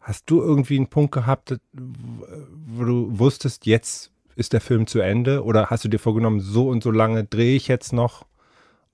Hast 0.00 0.30
du 0.30 0.40
irgendwie 0.40 0.76
einen 0.76 0.88
Punkt 0.88 1.12
gehabt, 1.12 1.58
wo 1.72 2.84
du 2.84 3.18
wusstest, 3.18 3.66
jetzt 3.66 4.12
ist 4.38 4.52
der 4.52 4.60
Film 4.60 4.86
zu 4.86 5.00
Ende? 5.00 5.44
Oder 5.44 5.68
hast 5.68 5.84
du 5.84 5.88
dir 5.88 5.98
vorgenommen, 5.98 6.40
so 6.40 6.68
und 6.68 6.82
so 6.82 6.90
lange 6.90 7.24
drehe 7.24 7.56
ich 7.56 7.66
jetzt 7.68 7.92
noch 7.92 8.24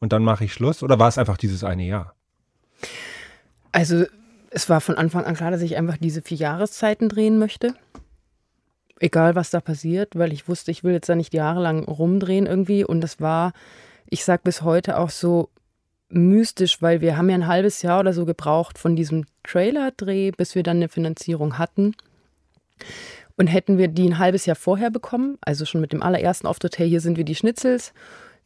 und 0.00 0.12
dann 0.12 0.24
mache 0.24 0.44
ich 0.44 0.52
Schluss? 0.52 0.82
Oder 0.82 0.98
war 0.98 1.08
es 1.08 1.18
einfach 1.18 1.36
dieses 1.36 1.62
eine 1.62 1.84
Jahr? 1.84 2.14
Also 3.70 4.04
es 4.50 4.68
war 4.70 4.80
von 4.80 4.96
Anfang 4.96 5.24
an 5.24 5.34
klar, 5.34 5.50
dass 5.50 5.60
ich 5.60 5.76
einfach 5.76 5.98
diese 5.98 6.22
vier 6.22 6.38
Jahreszeiten 6.38 7.08
drehen 7.08 7.38
möchte. 7.38 7.74
Egal, 9.00 9.34
was 9.34 9.50
da 9.50 9.60
passiert, 9.60 10.16
weil 10.16 10.32
ich 10.32 10.48
wusste, 10.48 10.70
ich 10.70 10.82
will 10.82 10.94
jetzt 10.94 11.08
da 11.08 11.14
nicht 11.14 11.34
jahrelang 11.34 11.84
rumdrehen 11.84 12.46
irgendwie. 12.46 12.84
Und 12.84 13.02
das 13.02 13.20
war, 13.20 13.52
ich 14.08 14.24
sage 14.24 14.42
bis 14.44 14.62
heute 14.62 14.98
auch 14.98 15.10
so, 15.10 15.50
mystisch, 16.08 16.80
weil 16.80 17.00
wir 17.00 17.16
haben 17.16 17.28
ja 17.28 17.34
ein 17.34 17.48
halbes 17.48 17.82
Jahr 17.82 18.00
oder 18.00 18.12
so 18.12 18.24
gebraucht 18.24 18.78
von 18.78 18.96
diesem 18.96 19.26
Trailer-Dreh, 19.42 20.30
bis 20.30 20.54
wir 20.54 20.62
dann 20.62 20.76
eine 20.76 20.88
Finanzierung 20.88 21.58
hatten. 21.58 21.94
Und 23.36 23.48
hätten 23.48 23.78
wir 23.78 23.88
die 23.88 24.08
ein 24.08 24.18
halbes 24.18 24.46
Jahr 24.46 24.56
vorher 24.56 24.90
bekommen, 24.90 25.38
also 25.40 25.64
schon 25.64 25.80
mit 25.80 25.92
dem 25.92 26.02
allerersten 26.02 26.46
Auftritt, 26.46 26.78
hey, 26.78 26.88
hier 26.88 27.00
sind 27.00 27.16
wir 27.16 27.24
die 27.24 27.34
Schnitzels, 27.34 27.92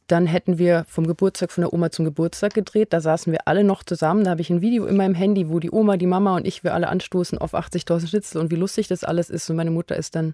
dann 0.09 0.27
hätten 0.27 0.57
wir 0.57 0.87
vom 0.89 1.07
Geburtstag 1.07 1.53
von 1.53 1.63
der 1.63 1.73
Oma 1.75 1.91
zum 1.91 2.07
Geburtstag 2.07 2.55
gedreht. 2.55 2.95
Da 2.95 3.01
saßen 3.01 3.31
wir 3.31 3.41
alle 3.47 3.63
noch 3.63 3.85
zusammen. 3.85 4.25
Da 4.25 4.31
habe 4.31 4.41
ich 4.41 4.49
ein 4.49 4.63
Video 4.63 4.87
in 4.87 4.97
meinem 4.97 5.15
Handy, 5.15 5.51
wo 5.51 5.61
die 5.61 5.71
Oma, 5.71 5.99
die 5.99 6.07
Mama 6.07 6.35
und 6.35 6.47
ich, 6.47 6.65
wir 6.65 6.73
alle 6.73 6.89
anstoßen 6.89 7.37
auf 7.37 7.53
80.000 7.53 8.09
Schnitzel 8.09 8.41
und 8.41 8.51
wie 8.51 8.57
lustig 8.57 8.89
das 8.89 9.05
alles 9.05 9.29
ist. 9.29 9.51
Und 9.51 9.57
meine 9.57 9.71
Mutter 9.71 9.97
ist 9.97 10.17
dann 10.17 10.33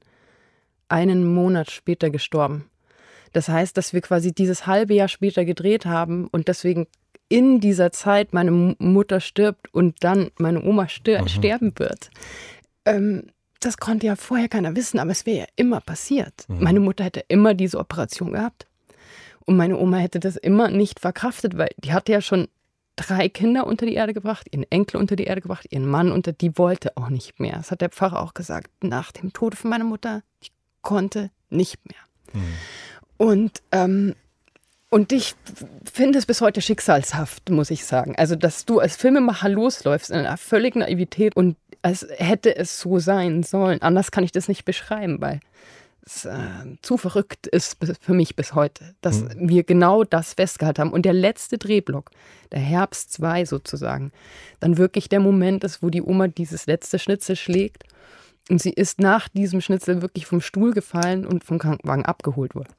einen 0.88 1.35
Monat 1.35 1.73
später 1.73 2.11
gestorben. 2.11 2.71
Das 3.33 3.49
heißt, 3.49 3.77
dass 3.77 3.93
wir 3.93 4.01
quasi 4.01 4.33
dieses 4.33 4.69
halbe 4.69 4.95
Jahr 4.95 5.09
später 5.09 5.45
gedreht 5.45 5.87
haben 5.87 6.29
und 6.29 6.47
deswegen 6.47 6.87
in 7.29 7.59
dieser 7.59 7.90
Zeit 7.90 8.33
meine 8.33 8.77
Mutter 8.79 9.19
stirbt 9.19 9.75
und 9.75 10.05
dann 10.05 10.31
meine 10.38 10.62
Oma 10.62 10.88
stir 10.88 11.23
mhm. 11.23 11.29
sterben 11.29 11.73
wird. 11.77 12.11
Ähm, 12.85 13.25
das 13.64 13.79
konnte 13.79 14.07
ja 14.07 14.16
vorher 14.16 14.48
keiner 14.48 14.77
wissen, 14.77 14.98
aber 14.98 15.11
es 15.11 15.27
wäre 15.27 15.38
ja 15.38 15.46
immer 15.57 15.81
passiert. 15.81 16.44
Mhm. 16.48 16.62
Meine 16.62 16.81
Mutter 16.81 17.05
hätte 17.05 17.24
immer 17.29 17.55
diese 17.55 17.79
Operation 17.79 18.33
gehabt. 18.33 18.66
Und 19.46 19.57
meine 19.57 19.79
Oma 19.79 19.98
hätte 19.98 20.20
das 20.20 20.37
immer 20.37 20.70
nicht 20.70 21.00
verkraftet, 21.00 21.59
weil 21.59 21.70
die 21.77 21.92
hatte 21.92 22.12
ja 22.12 22.20
schon 22.20 22.48
drei 22.96 23.29
Kinder 23.29 23.66
unter 23.66 23.87
die 23.87 23.94
Erde 23.94 24.14
gebracht, 24.14 24.46
ihren 24.50 24.64
Enkel 24.70 24.98
unter 24.98 25.16
die 25.16 25.24
Erde 25.24 25.40
gebracht, 25.40 25.66
ihren 25.70 25.87
Mann 25.87 26.12
unter, 26.12 26.33
die 26.33 26.57
wollte 26.57 26.96
auch 26.96 27.09
nicht 27.09 27.40
mehr. 27.40 27.57
Das 27.57 27.70
hat 27.70 27.81
der 27.81 27.90
Pfarrer 27.90 28.22
auch 28.22 28.35
gesagt. 28.35 28.70
Nach 28.83 29.12
dem 29.12 29.33
Tode 29.33 29.57
von 29.57 29.70
meiner 29.70 29.85
Mutter, 29.85 30.22
ich 30.40 30.53
konnte 30.83 31.31
nicht 31.50 31.79
mehr. 31.87 32.42
Mhm. 32.42 32.55
Und 33.16 33.62
ähm, 33.72 34.14
und 34.94 35.11
ich 35.11 35.35
finde 35.92 36.20
es 36.20 36.27
bis 36.27 36.40
heute 36.40 36.61
schicksalshaft, 36.62 37.50
muss 37.50 37.72
ich 37.72 37.85
sagen. 37.85 38.14
Also, 38.16 38.37
dass 38.37 38.64
du 38.64 38.79
als 38.79 38.94
Filmemacher 38.94 39.48
losläufst 39.48 40.11
in 40.11 40.18
einer 40.18 40.37
völligen 40.37 40.79
Naivität 40.79 41.35
und 41.35 41.57
als 41.85 42.07
hätte 42.16 42.57
es 42.57 42.81
so 42.81 42.99
sein 42.99 43.42
sollen. 43.42 43.83
Anders 43.83 44.11
kann 44.11 44.25
ich 44.25 44.33
das 44.33 44.49
nicht 44.49 44.64
beschreiben, 44.64 45.20
weil 45.20 45.40
es 46.07 46.25
äh, 46.25 46.38
zu 46.81 46.97
verrückt 46.97 47.47
ist 47.47 47.77
für 48.01 48.14
mich 48.14 48.37
bis 48.37 48.55
heute, 48.55 48.94
dass 49.03 49.20
mhm. 49.20 49.49
wir 49.49 49.64
genau 49.64 50.03
das 50.03 50.33
festgehalten 50.33 50.81
haben. 50.81 50.92
Und 50.92 51.05
der 51.05 51.12
letzte 51.12 51.59
Drehblock, 51.59 52.11
der 52.53 52.61
Herbst 52.61 53.12
2 53.12 53.44
sozusagen, 53.44 54.12
dann 54.61 54.79
wirklich 54.79 55.11
der 55.11 55.20
Moment 55.20 55.62
ist, 55.62 55.83
wo 55.83 55.90
die 55.90 56.03
Oma 56.03 56.29
dieses 56.29 56.66
letzte 56.66 56.99
Schnitzel 56.99 57.37
schlägt 57.37 57.85
und 58.49 58.62
sie 58.62 58.73
ist 58.73 58.99
nach 58.99 59.29
diesem 59.29 59.61
Schnitzel 59.61 60.01
wirklich 60.01 60.25
vom 60.25 60.40
Stuhl 60.40 60.73
gefallen 60.73 61.27
und 61.27 61.44
vom 61.44 61.59
Krankenwagen 61.59 62.07
abgeholt 62.07 62.55
worden. 62.55 62.73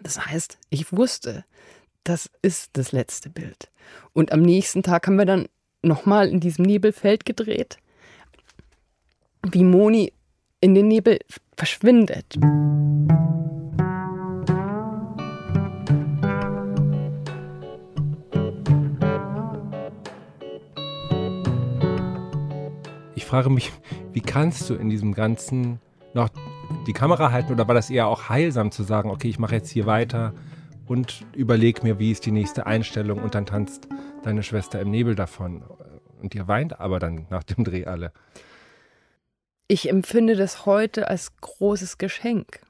Das 0.00 0.26
heißt, 0.26 0.58
ich 0.70 0.92
wusste, 0.92 1.44
das 2.04 2.30
ist 2.42 2.70
das 2.74 2.92
letzte 2.92 3.30
Bild. 3.30 3.70
Und 4.12 4.30
am 4.30 4.42
nächsten 4.42 4.84
Tag 4.84 5.08
haben 5.08 5.16
wir 5.16 5.26
dann 5.26 5.48
nochmal 5.82 6.28
in 6.28 6.38
diesem 6.38 6.64
Nebelfeld 6.64 7.24
gedreht, 7.24 7.78
wie 9.50 9.64
Moni 9.64 10.12
in 10.60 10.74
den 10.74 10.88
Nebel 10.88 11.18
verschwindet. 11.56 12.36
Ich 23.14 23.24
frage 23.26 23.50
mich, 23.50 23.72
wie 24.12 24.20
kannst 24.20 24.70
du 24.70 24.74
in 24.74 24.88
diesem 24.88 25.12
ganzen 25.12 25.80
noch 26.14 26.28
die 26.86 26.92
Kamera 26.92 27.32
halten 27.32 27.52
oder 27.52 27.66
war 27.66 27.74
das 27.74 27.90
eher 27.90 28.06
auch 28.06 28.28
heilsam 28.28 28.70
zu 28.70 28.82
sagen, 28.84 29.10
okay, 29.10 29.28
ich 29.28 29.38
mache 29.38 29.56
jetzt 29.56 29.70
hier 29.70 29.86
weiter 29.86 30.32
und 30.86 31.24
überleg 31.34 31.82
mir, 31.82 31.98
wie 31.98 32.12
ist 32.12 32.26
die 32.26 32.30
nächste 32.30 32.66
Einstellung 32.66 33.18
und 33.18 33.34
dann 33.34 33.46
tanzt 33.46 33.88
deine 34.22 34.42
Schwester 34.42 34.80
im 34.80 34.90
Nebel 34.90 35.14
davon 35.14 35.64
und 36.22 36.34
ihr 36.34 36.48
weint 36.48 36.80
aber 36.80 37.00
dann 37.00 37.26
nach 37.30 37.42
dem 37.42 37.64
Dreh 37.64 37.84
alle. 37.86 38.12
Ich 39.66 39.88
empfinde 39.88 40.36
das 40.36 40.66
heute 40.66 41.08
als 41.08 41.36
großes 41.40 41.96
Geschenk. 41.96 42.60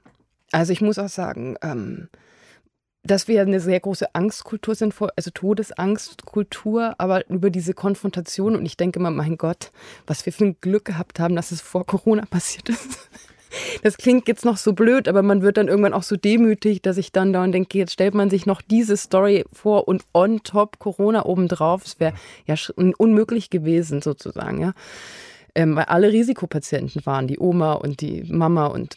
Also 0.53 0.73
ich 0.73 0.81
muss 0.81 0.99
auch 0.99 1.09
sagen, 1.09 1.57
ähm, 1.61 2.09
dass 3.03 3.27
wir 3.27 3.43
eine 3.43 3.61
sehr 3.61 3.81
große 3.81 4.15
Angstkultur 4.15 4.75
sind, 4.75 4.95
also 5.17 5.31
Todesangstkultur, 5.31 6.95
aber 6.99 7.29
über 7.29 7.51
diese 7.51 7.75
Konfrontation 7.75 8.57
und 8.57 8.65
ich 8.65 8.77
denke 8.77 8.99
immer, 8.99 9.11
mein 9.11 9.37
Gott, 9.37 9.73
was 10.07 10.25
wir 10.25 10.33
für 10.33 10.45
ein 10.45 10.57
Glück 10.61 10.85
gehabt 10.85 11.19
haben, 11.19 11.37
dass 11.37 11.51
es 11.51 11.61
vor 11.61 11.85
Corona 11.85 12.25
passiert 12.27 12.71
ist. 12.71 13.11
Das 13.85 13.99
klingt 13.99 14.27
jetzt 14.27 14.45
noch 14.45 14.57
so 14.57 14.73
blöd, 14.73 15.07
aber 15.07 15.23
man 15.23 15.41
wird 15.41 15.59
dann 15.59 15.69
irgendwann 15.69 15.93
auch 15.95 16.03
so 16.03 16.17
demütig, 16.17 16.83
dass 16.83 16.97
ich 16.97 17.13
dann 17.13 17.33
da 17.33 17.45
und 17.45 17.53
denke, 17.53 17.79
jetzt 17.79 17.93
stellt 17.93 18.13
man 18.13 18.29
sich 18.29 18.47
noch 18.47 18.61
diese 18.61 18.97
Story 18.97 19.45
vor 19.53 19.87
und 19.87 20.03
on 20.13 20.43
top 20.43 20.81
Corona 20.81 21.25
obendrauf. 21.25 21.85
Es 21.85 22.01
wäre 22.01 22.15
ja 22.47 22.57
unmöglich 22.75 23.51
gewesen 23.51 24.03
sozusagen, 24.03 24.61
ja. 24.61 24.73
Ähm, 25.55 25.77
weil 25.77 25.85
alle 25.85 26.13
Risikopatienten 26.13 27.07
waren, 27.07 27.29
die 27.29 27.39
Oma 27.39 27.75
und 27.75 28.01
die 28.01 28.25
Mama 28.25 28.67
und 28.67 28.97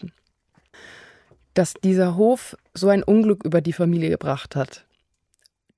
dass 1.58 1.74
dieser 1.74 2.15
Hof 2.17 2.56
so 2.76 2.89
ein 2.89 3.02
Unglück 3.02 3.43
über 3.43 3.62
die 3.62 3.74
Familie 3.74 4.12
gebracht 4.12 4.56
hat. 4.56 4.86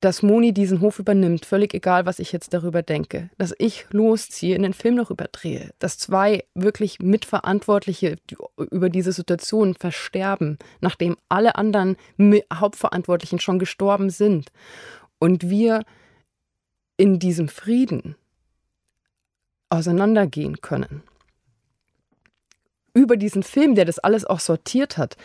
Dass 0.02 0.24
Moni 0.24 0.54
diesen 0.54 0.82
Hof 0.82 1.00
übernimmt, 1.00 1.46
völlig 1.46 1.74
egal, 1.74 2.06
was 2.06 2.20
ich 2.20 2.32
jetzt 2.32 2.54
darüber 2.54 2.82
denke. 2.82 3.30
Dass 3.38 3.54
ich 3.58 3.86
losziehe, 3.92 4.56
in 4.56 4.64
den 4.64 4.74
Film 4.74 4.96
noch 4.96 5.10
überdrehe. 5.10 5.72
Dass 5.80 5.98
zwei 5.98 6.44
wirklich 6.54 7.00
Mitverantwortliche 7.00 8.18
über 8.58 8.90
diese 8.90 9.12
Situation 9.12 9.74
versterben, 9.74 10.58
nachdem 10.82 11.18
alle 11.28 11.56
anderen 11.56 11.96
Hauptverantwortlichen 12.54 13.40
schon 13.40 13.60
gestorben 13.60 14.10
sind. 14.10 14.52
Und 15.18 15.50
wir 15.50 15.84
in 16.98 17.20
diesem 17.20 17.48
Frieden 17.48 18.16
auseinandergehen 19.70 20.62
können. 20.62 21.04
Über 22.94 23.18
diesen 23.18 23.44
Film, 23.44 23.76
der 23.76 23.86
das 23.86 24.00
alles 24.00 24.26
auch 24.26 24.40
sortiert 24.40 24.98
hat 24.98 25.16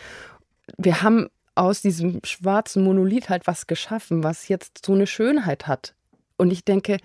wir 0.76 1.02
haben 1.02 1.28
aus 1.54 1.82
diesem 1.82 2.20
schwarzen 2.24 2.82
Monolith 2.82 3.28
halt 3.28 3.46
was 3.46 3.66
geschaffen, 3.66 4.24
was 4.24 4.48
jetzt 4.48 4.84
so 4.84 4.92
eine 4.92 5.06
Schönheit 5.06 5.66
hat. 5.66 5.94
Und 6.36 6.52
ich 6.52 6.64
denke, 6.64 6.98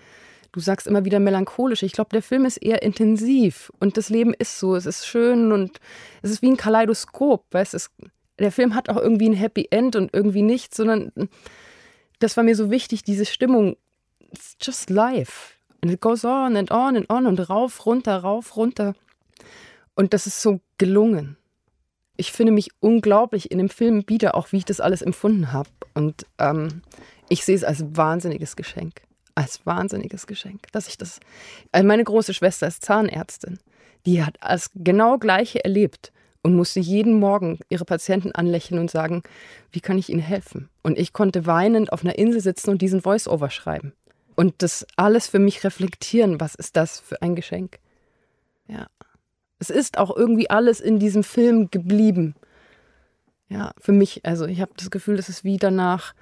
du 0.51 0.59
sagst 0.59 0.87
immer 0.87 1.05
wieder 1.05 1.19
melancholisch. 1.19 1.83
Ich 1.83 1.93
glaube, 1.93 2.09
der 2.11 2.23
Film 2.23 2.45
ist 2.45 2.57
eher 2.57 2.81
intensiv 2.81 3.71
und 3.79 3.97
das 3.97 4.09
Leben 4.09 4.33
ist 4.33 4.57
so. 4.59 4.75
Es 4.75 4.85
ist 4.85 5.05
schön 5.05 5.51
und 5.51 5.79
es 6.21 6.31
ist 6.31 6.41
wie 6.41 6.49
ein 6.49 6.57
Kaleidoskop. 6.57 7.45
Weißt? 7.51 7.75
Es, 7.75 7.91
der 8.39 8.51
Film 8.51 8.73
hat 8.73 8.89
auch 8.89 8.97
irgendwie 8.97 9.29
ein 9.29 9.33
Happy 9.33 9.67
End 9.69 9.95
und 9.95 10.13
irgendwie 10.13 10.41
nichts, 10.41 10.77
sondern 10.77 11.11
das 12.19 12.35
war 12.35 12.43
mir 12.43 12.55
so 12.55 12.71
wichtig, 12.71 13.03
diese 13.03 13.25
Stimmung. 13.25 13.77
It's 14.31 14.57
just 14.61 14.89
life. 14.89 15.53
And 15.81 15.91
it 15.91 16.01
goes 16.01 16.25
on 16.25 16.55
and 16.57 16.71
on 16.71 16.95
and 16.95 17.09
on 17.09 17.25
und 17.25 17.49
rauf, 17.49 17.85
runter, 17.85 18.17
rauf, 18.17 18.55
runter. 18.57 18.95
Und 19.95 20.13
das 20.13 20.27
ist 20.27 20.41
so 20.41 20.59
gelungen 20.77 21.37
ich 22.19 22.33
finde 22.33 22.51
mich 22.51 22.69
unglaublich 22.81 23.49
in 23.49 23.59
dem 23.59 23.69
Film 23.69 24.03
wieder, 24.07 24.35
auch 24.35 24.51
wie 24.51 24.57
ich 24.57 24.65
das 24.65 24.81
alles 24.81 25.01
empfunden 25.01 25.53
habe. 25.53 25.69
Und 25.93 26.25
ähm, 26.37 26.81
ich 27.29 27.45
sehe 27.45 27.55
es 27.55 27.63
als 27.63 27.81
wahnsinniges 27.95 28.57
Geschenk. 28.57 29.01
Als 29.35 29.65
wahnsinniges 29.65 30.27
Geschenk, 30.27 30.69
dass 30.73 30.89
ich 30.89 30.97
das. 30.97 31.21
Also 31.71 31.87
meine 31.87 32.03
große 32.03 32.33
Schwester 32.33 32.67
ist 32.67 32.83
Zahnärztin. 32.83 33.57
Die 34.05 34.21
hat 34.21 34.35
das 34.41 34.69
genau 34.75 35.17
Gleiche 35.17 35.63
erlebt 35.63 36.11
und 36.43 36.57
musste 36.57 36.81
jeden 36.81 37.19
Morgen 37.19 37.57
ihre 37.69 37.85
Patienten 37.85 38.33
anlächeln 38.33 38.81
und 38.81 38.91
sagen, 38.91 39.23
wie 39.71 39.79
kann 39.79 39.97
ich 39.97 40.09
ihnen 40.09 40.19
helfen? 40.19 40.67
Und 40.83 40.99
ich 40.99 41.13
konnte 41.13 41.45
weinend 41.45 41.93
auf 41.93 42.03
einer 42.03 42.17
Insel 42.17 42.41
sitzen 42.41 42.71
und 42.71 42.81
diesen 42.81 43.01
Voice-Over 43.01 43.49
schreiben. 43.49 43.93
Und 44.39 44.61
das 44.63 44.87
alles 44.95 45.27
für 45.27 45.39
mich 45.39 45.63
reflektieren. 45.63 46.39
Was 46.39 46.55
ist 46.55 46.77
das 46.77 46.99
für 46.99 47.21
ein 47.21 47.35
Geschenk? 47.35 47.79
Ja 48.67 48.87
es 49.59 49.69
ist 49.69 49.97
auch 49.97 50.15
irgendwie 50.15 50.49
alles 50.49 50.79
in 50.79 50.99
diesem 50.99 51.23
Film 51.23 51.69
geblieben. 51.69 52.35
Ja, 53.49 53.73
für 53.79 53.91
mich, 53.91 54.25
also 54.25 54.45
ich 54.45 54.61
habe 54.61 54.71
das 54.77 54.89
Gefühl, 54.89 55.17
das 55.17 55.29
ist 55.29 55.43
wie 55.43 55.57
danach, 55.57 56.13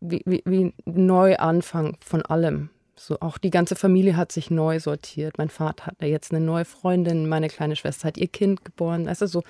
wie, 0.00 0.22
wie, 0.24 0.42
wie 0.44 0.72
Neuanfang 0.84 1.96
von 2.00 2.22
allem. 2.22 2.70
So 2.96 3.18
auch 3.20 3.38
die 3.38 3.50
ganze 3.50 3.74
Familie 3.74 4.16
hat 4.16 4.30
sich 4.30 4.50
neu 4.50 4.78
sortiert. 4.78 5.36
Mein 5.36 5.48
Vater 5.48 5.86
hat 5.86 5.96
jetzt 6.02 6.32
eine 6.32 6.44
neue 6.44 6.64
Freundin, 6.64 7.28
meine 7.28 7.48
kleine 7.48 7.74
Schwester 7.74 8.06
hat 8.06 8.18
ihr 8.18 8.28
Kind 8.28 8.64
geboren. 8.64 9.08
Also 9.08 9.26
so, 9.26 9.42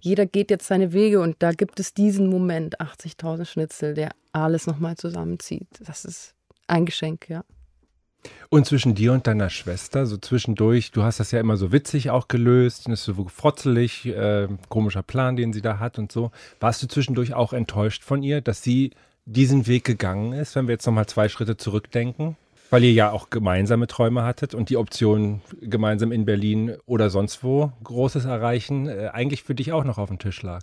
jeder 0.00 0.26
geht 0.26 0.50
jetzt 0.50 0.66
seine 0.66 0.92
Wege 0.92 1.20
und 1.20 1.36
da 1.38 1.52
gibt 1.52 1.80
es 1.80 1.94
diesen 1.94 2.28
Moment, 2.28 2.78
80.000 2.78 3.46
Schnitzel, 3.46 3.94
der 3.94 4.10
alles 4.32 4.66
nochmal 4.66 4.96
zusammenzieht. 4.96 5.68
Das 5.86 6.04
ist 6.04 6.34
ein 6.70 6.86
Geschenk, 6.86 7.28
ja. 7.28 7.44
Und 8.50 8.66
zwischen 8.66 8.94
dir 8.94 9.12
und 9.12 9.26
deiner 9.26 9.48
Schwester, 9.48 10.06
so 10.06 10.16
zwischendurch, 10.16 10.90
du 10.90 11.02
hast 11.02 11.20
das 11.20 11.30
ja 11.30 11.40
immer 11.40 11.56
so 11.56 11.72
witzig 11.72 12.10
auch 12.10 12.28
gelöst, 12.28 12.88
ist 12.88 13.04
so 13.04 13.28
frotzelig, 13.28 14.06
äh, 14.06 14.48
komischer 14.68 15.02
Plan, 15.02 15.36
den 15.36 15.52
sie 15.52 15.62
da 15.62 15.78
hat 15.78 15.98
und 15.98 16.12
so. 16.12 16.30
Warst 16.58 16.82
du 16.82 16.88
zwischendurch 16.88 17.32
auch 17.32 17.52
enttäuscht 17.52 18.02
von 18.02 18.22
ihr, 18.22 18.40
dass 18.40 18.62
sie 18.62 18.90
diesen 19.24 19.66
Weg 19.66 19.84
gegangen 19.84 20.32
ist, 20.32 20.56
wenn 20.56 20.66
wir 20.66 20.72
jetzt 20.72 20.86
nochmal 20.86 21.06
zwei 21.06 21.28
Schritte 21.28 21.56
zurückdenken? 21.56 22.36
Weil 22.70 22.84
ihr 22.84 22.92
ja 22.92 23.10
auch 23.10 23.30
gemeinsame 23.30 23.86
Träume 23.86 24.22
hattet 24.24 24.54
und 24.54 24.68
die 24.68 24.76
Option, 24.76 25.40
gemeinsam 25.60 26.12
in 26.12 26.24
Berlin 26.24 26.76
oder 26.86 27.10
sonst 27.10 27.42
wo 27.42 27.72
Großes 27.82 28.26
erreichen, 28.26 28.88
äh, 28.88 29.10
eigentlich 29.12 29.44
für 29.44 29.54
dich 29.54 29.72
auch 29.72 29.84
noch 29.84 29.98
auf 29.98 30.08
dem 30.08 30.18
Tisch 30.18 30.42
lag. 30.42 30.62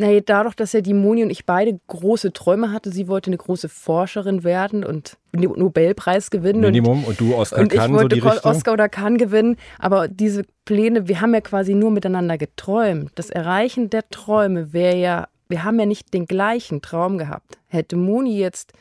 Naja, 0.00 0.20
dadurch, 0.20 0.54
dass 0.54 0.72
ja 0.72 0.80
die 0.80 0.94
Moni 0.94 1.24
und 1.24 1.30
ich 1.30 1.44
beide 1.44 1.80
große 1.88 2.32
Träume 2.32 2.70
hatte, 2.70 2.92
sie 2.92 3.08
wollte 3.08 3.30
eine 3.30 3.36
große 3.36 3.68
Forscherin 3.68 4.44
werden 4.44 4.84
und 4.84 5.18
den 5.32 5.50
Nobelpreis 5.50 6.30
gewinnen. 6.30 6.60
Minimum 6.60 7.02
und, 7.02 7.08
und 7.08 7.20
du 7.20 7.34
Oscar 7.34 7.62
und 7.62 7.68
Kahn, 7.68 7.90
ich 7.90 7.96
wollte 7.96 8.20
so 8.20 8.48
Oscar 8.48 8.74
oder 8.74 8.88
Kahn 8.88 9.18
gewinnen. 9.18 9.56
Aber 9.80 10.06
diese 10.06 10.44
Pläne, 10.64 11.08
wir 11.08 11.20
haben 11.20 11.34
ja 11.34 11.40
quasi 11.40 11.74
nur 11.74 11.90
miteinander 11.90 12.38
geträumt. 12.38 13.10
Das 13.16 13.28
Erreichen 13.28 13.90
der 13.90 14.08
Träume 14.08 14.72
wäre 14.72 14.96
ja, 14.96 15.28
wir 15.48 15.64
haben 15.64 15.80
ja 15.80 15.86
nicht 15.86 16.14
den 16.14 16.26
gleichen 16.26 16.80
Traum 16.80 17.18
gehabt. 17.18 17.58
Hätte 17.66 17.96
Moni 17.96 18.38
jetzt 18.38 18.74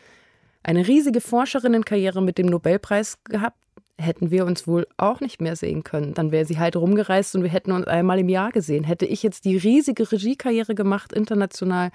eine 0.61 0.87
riesige 0.87 1.19
Forscherinnenkarriere 1.19 2.21
mit 2.21 2.37
dem 2.37 2.45
Nobelpreis 2.45 3.17
gehabt, 3.23 3.57
hätten 3.99 4.31
wir 4.31 4.45
uns 4.45 4.67
wohl 4.67 4.87
auch 4.97 5.21
nicht 5.21 5.41
mehr 5.41 5.55
sehen 5.55 5.83
können. 5.83 6.13
Dann 6.13 6.31
wäre 6.31 6.45
sie 6.45 6.59
halt 6.59 6.75
rumgereist 6.75 7.35
und 7.35 7.43
wir 7.43 7.49
hätten 7.49 7.71
uns 7.71 7.87
einmal 7.87 8.19
im 8.19 8.29
Jahr 8.29 8.51
gesehen. 8.51 8.83
Hätte 8.83 9.05
ich 9.05 9.23
jetzt 9.23 9.45
die 9.45 9.57
riesige 9.57 10.11
Regiekarriere 10.11 10.75
gemacht, 10.75 11.13
international, 11.13 11.91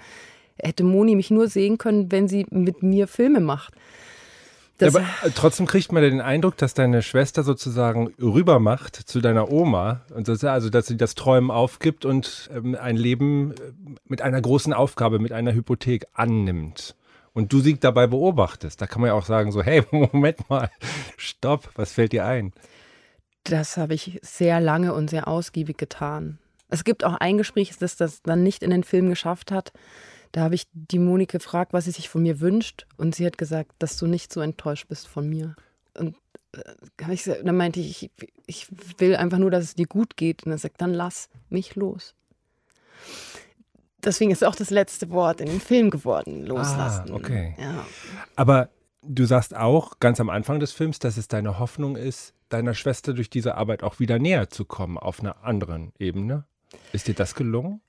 hätte 0.57 0.83
Moni 0.83 1.15
mich 1.15 1.31
nur 1.31 1.47
sehen 1.47 1.77
können, 1.77 2.11
wenn 2.11 2.27
sie 2.27 2.45
mit 2.49 2.83
mir 2.83 3.07
Filme 3.07 3.39
macht. 3.39 3.73
Ja, 4.81 4.87
aber 4.87 5.01
äh, 5.23 5.29
trotzdem 5.33 5.65
kriegt 5.65 5.91
man 5.91 6.03
den 6.03 6.19
Eindruck, 6.19 6.57
dass 6.57 6.73
deine 6.73 7.03
Schwester 7.03 7.43
sozusagen 7.43 8.13
rübermacht 8.19 8.95
zu 8.95 9.21
deiner 9.21 9.51
Oma 9.51 10.01
und 10.13 10.27
das, 10.27 10.43
also 10.43 10.69
dass 10.69 10.87
sie 10.87 10.97
das 10.97 11.15
Träumen 11.15 11.51
aufgibt 11.51 12.05
und 12.05 12.49
ähm, 12.53 12.75
ein 12.79 12.97
Leben 12.97 13.51
äh, 13.51 13.55
mit 14.07 14.21
einer 14.21 14.41
großen 14.41 14.73
Aufgabe, 14.73 15.19
mit 15.19 15.31
einer 15.31 15.53
Hypothek 15.53 16.07
annimmt 16.13 16.95
und 17.33 17.51
du 17.51 17.59
sie 17.59 17.79
dabei 17.79 18.07
beobachtest. 18.07 18.81
Da 18.81 18.87
kann 18.87 19.01
man 19.01 19.09
ja 19.09 19.13
auch 19.13 19.25
sagen, 19.25 19.51
so, 19.51 19.61
hey, 19.61 19.83
Moment 19.91 20.49
mal, 20.49 20.69
stopp, 21.17 21.69
was 21.75 21.93
fällt 21.93 22.13
dir 22.13 22.25
ein? 22.25 22.53
Das 23.43 23.75
habe 23.77 23.93
ich 23.93 24.19
sehr 24.21 24.61
lange 24.61 24.93
und 24.93 25.09
sehr 25.09 25.27
ausgiebig 25.27 25.77
getan. 25.77 26.39
Es 26.69 26.83
gibt 26.83 27.03
auch 27.03 27.15
ein 27.15 27.37
Gespräch, 27.37 27.75
das 27.77 27.97
das 27.97 28.21
dann 28.21 28.43
nicht 28.43 28.63
in 28.63 28.71
den 28.71 28.83
Film 28.83 29.09
geschafft 29.09 29.51
hat. 29.51 29.73
Da 30.31 30.41
habe 30.41 30.55
ich 30.55 30.65
die 30.73 30.99
Monik 30.99 31.29
gefragt, 31.29 31.73
was 31.73 31.85
sie 31.85 31.91
sich 31.91 32.09
von 32.09 32.23
mir 32.23 32.39
wünscht. 32.39 32.87
Und 32.97 33.13
sie 33.13 33.25
hat 33.25 33.37
gesagt, 33.37 33.71
dass 33.79 33.97
du 33.97 34.07
nicht 34.07 34.33
so 34.33 34.41
enttäuscht 34.41 34.87
bist 34.87 35.07
von 35.07 35.29
mir. 35.29 35.55
Und 35.95 36.15
äh, 36.53 37.43
dann 37.43 37.57
meinte 37.57 37.79
ich, 37.79 38.09
ich 38.47 38.67
will 38.97 39.15
einfach 39.15 39.37
nur, 39.37 39.51
dass 39.51 39.65
es 39.65 39.75
dir 39.75 39.85
gut 39.85 40.17
geht. 40.17 40.45
Und 40.45 40.51
er 40.51 40.57
sagt, 40.57 40.81
dann 40.81 40.93
lass 40.93 41.29
mich 41.49 41.75
los 41.75 42.15
deswegen 44.05 44.31
ist 44.31 44.43
auch 44.43 44.55
das 44.55 44.69
letzte 44.69 45.09
Wort 45.09 45.41
in 45.41 45.47
dem 45.47 45.59
Film 45.59 45.89
geworden, 45.89 46.45
loslassen. 46.45 47.11
Ah, 47.11 47.15
okay. 47.15 47.55
Ja. 47.59 47.85
Aber 48.35 48.69
du 49.01 49.25
sagst 49.25 49.55
auch 49.55 49.99
ganz 49.99 50.19
am 50.19 50.29
Anfang 50.29 50.59
des 50.59 50.71
Films, 50.71 50.99
dass 50.99 51.17
es 51.17 51.27
deine 51.27 51.59
Hoffnung 51.59 51.95
ist, 51.95 52.33
deiner 52.49 52.73
Schwester 52.73 53.13
durch 53.13 53.29
diese 53.29 53.55
Arbeit 53.55 53.83
auch 53.83 53.99
wieder 53.99 54.19
näher 54.19 54.49
zu 54.49 54.65
kommen 54.65 54.97
auf 54.97 55.19
einer 55.19 55.43
anderen 55.43 55.91
Ebene. 55.99 56.45
Ist 56.91 57.07
dir 57.07 57.15
das 57.15 57.33
gelungen? 57.33 57.81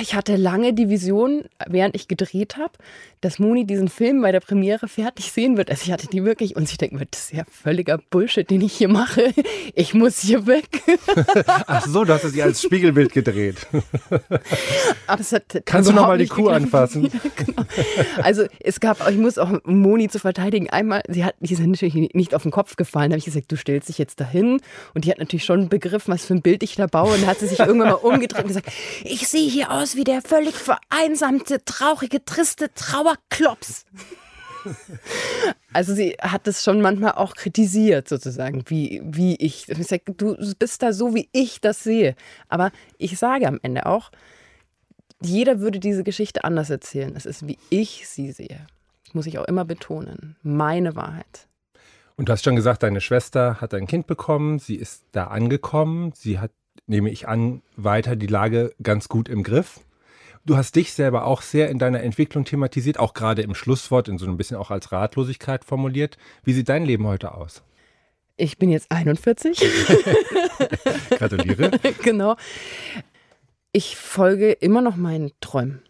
Ich 0.00 0.14
hatte 0.14 0.36
lange 0.36 0.72
die 0.72 0.88
Vision, 0.88 1.42
während 1.66 1.96
ich 1.96 2.06
gedreht 2.06 2.56
habe, 2.56 2.72
dass 3.20 3.40
Moni 3.40 3.66
diesen 3.66 3.88
Film 3.88 4.22
bei 4.22 4.30
der 4.30 4.38
Premiere 4.40 4.86
fertig 4.86 5.32
sehen 5.32 5.56
wird. 5.56 5.68
Also 5.68 5.82
ich 5.84 5.92
hatte 5.92 6.06
die 6.06 6.24
wirklich 6.24 6.54
und 6.54 6.70
ich 6.70 6.78
denke 6.78 6.96
mir, 6.96 7.06
das 7.06 7.24
ist 7.24 7.32
ja 7.32 7.44
völliger 7.50 7.98
Bullshit, 8.10 8.48
den 8.48 8.60
ich 8.60 8.72
hier 8.74 8.88
mache. 8.88 9.32
Ich 9.74 9.94
muss 9.94 10.20
hier 10.20 10.46
weg. 10.46 10.68
Ach 11.66 11.86
so, 11.86 12.04
du 12.04 12.12
hast 12.12 12.24
es 12.24 12.36
ja 12.36 12.44
als 12.44 12.62
Spiegelbild 12.62 13.12
gedreht. 13.12 13.66
Aber 15.06 15.20
es 15.20 15.32
hat 15.32 15.62
Kannst 15.64 15.88
du 15.88 15.92
noch 15.92 16.02
überhaupt 16.02 16.08
mal 16.08 16.18
die 16.18 16.28
Kuh 16.28 16.42
geklappt. 16.44 16.62
anfassen? 16.62 17.04
Ja, 17.04 17.20
genau. 17.44 17.62
Also 18.22 18.44
es 18.60 18.80
gab, 18.80 19.08
ich 19.08 19.18
muss 19.18 19.38
auch 19.38 19.52
Moni 19.64 20.08
zu 20.08 20.18
verteidigen, 20.18 20.70
einmal, 20.70 21.02
sie 21.08 21.24
hat, 21.24 21.34
die 21.40 21.52
ist 21.52 21.60
natürlich 21.60 21.94
nicht 22.14 22.34
auf 22.34 22.42
den 22.42 22.52
Kopf 22.52 22.76
gefallen, 22.76 23.10
da 23.10 23.14
habe 23.14 23.18
ich 23.18 23.24
gesagt, 23.24 23.50
du 23.50 23.56
stellst 23.56 23.88
dich 23.88 23.98
jetzt 23.98 24.20
dahin 24.20 24.60
und 24.94 25.04
die 25.04 25.10
hat 25.10 25.18
natürlich 25.18 25.44
schon 25.44 25.68
begriffen, 25.68 26.12
was 26.12 26.24
für 26.24 26.34
ein 26.34 26.42
Bild 26.42 26.62
ich 26.62 26.76
da 26.76 26.86
baue 26.86 27.14
und 27.14 27.22
dann 27.22 27.30
hat 27.30 27.38
sie 27.38 27.46
sich 27.46 27.58
irgendwann 27.58 27.88
mal 27.88 27.94
umgedreht 27.94 28.31
und 28.38 28.48
gesagt, 28.48 28.70
ich 29.04 29.28
sehe 29.28 29.48
hier 29.48 29.70
aus 29.70 29.96
wie 29.96 30.04
der 30.04 30.22
völlig 30.22 30.54
vereinsamte, 30.54 31.64
traurige, 31.64 32.24
triste 32.24 32.72
Trauerklops. 32.74 33.84
Also 35.72 35.94
sie 35.94 36.16
hat 36.20 36.46
es 36.46 36.62
schon 36.62 36.80
manchmal 36.80 37.12
auch 37.12 37.34
kritisiert, 37.34 38.08
sozusagen, 38.08 38.62
wie, 38.66 39.00
wie 39.04 39.34
ich. 39.36 39.68
Ich 39.68 39.86
sag, 39.86 40.02
du 40.06 40.36
bist 40.58 40.82
da 40.82 40.92
so, 40.92 41.14
wie 41.14 41.28
ich 41.32 41.60
das 41.60 41.82
sehe. 41.82 42.14
Aber 42.48 42.70
ich 42.98 43.18
sage 43.18 43.48
am 43.48 43.58
Ende 43.62 43.86
auch, 43.86 44.10
jeder 45.20 45.60
würde 45.60 45.80
diese 45.80 46.04
Geschichte 46.04 46.44
anders 46.44 46.70
erzählen. 46.70 47.14
Es 47.16 47.26
ist, 47.26 47.46
wie 47.46 47.58
ich 47.70 48.08
sie 48.08 48.32
sehe. 48.32 48.66
Das 49.06 49.14
muss 49.14 49.26
ich 49.26 49.38
auch 49.38 49.46
immer 49.46 49.64
betonen. 49.64 50.36
Meine 50.42 50.94
Wahrheit. 50.94 51.48
Und 52.16 52.28
du 52.28 52.32
hast 52.32 52.44
schon 52.44 52.56
gesagt, 52.56 52.82
deine 52.82 53.00
Schwester 53.00 53.60
hat 53.60 53.74
ein 53.74 53.86
Kind 53.86 54.06
bekommen, 54.06 54.58
sie 54.58 54.76
ist 54.76 55.04
da 55.12 55.28
angekommen, 55.28 56.12
sie 56.14 56.38
hat, 56.38 56.52
nehme 56.86 57.10
ich 57.10 57.28
an, 57.28 57.62
weiter 57.76 58.16
die 58.16 58.26
Lage 58.26 58.74
ganz 58.82 59.08
gut 59.08 59.28
im 59.28 59.42
Griff. 59.42 59.80
Du 60.44 60.56
hast 60.56 60.74
dich 60.74 60.92
selber 60.92 61.24
auch 61.24 61.40
sehr 61.40 61.70
in 61.70 61.78
deiner 61.78 62.02
Entwicklung 62.02 62.44
thematisiert, 62.44 62.98
auch 62.98 63.14
gerade 63.14 63.42
im 63.42 63.54
Schlusswort, 63.54 64.08
in 64.08 64.18
so 64.18 64.26
ein 64.26 64.36
bisschen 64.36 64.56
auch 64.56 64.70
als 64.70 64.90
Ratlosigkeit 64.90 65.64
formuliert. 65.64 66.18
Wie 66.42 66.52
sieht 66.52 66.68
dein 66.68 66.84
Leben 66.84 67.06
heute 67.06 67.34
aus? 67.34 67.62
Ich 68.36 68.58
bin 68.58 68.70
jetzt 68.70 68.90
41. 68.90 69.60
Gratuliere. 71.10 71.70
genau. 72.02 72.36
Ich 73.72 73.96
folge 73.96 74.52
immer 74.52 74.80
noch 74.80 74.96
meinen 74.96 75.30
Träumen. 75.40 75.82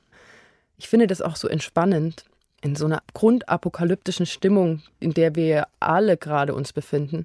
Ich 0.77 0.89
finde 0.89 1.07
das 1.07 1.23
auch 1.23 1.37
so 1.37 1.49
entspannend 1.49 2.27
in 2.61 2.77
so 2.77 2.85
einer 2.85 3.03
grundapokalyptischen 3.15 4.27
Stimmung, 4.27 4.83
in 5.01 5.15
der 5.15 5.35
wir 5.35 5.67
alle 5.81 6.17
gerade 6.17 6.55
uns 6.55 6.73
befinden. 6.73 7.25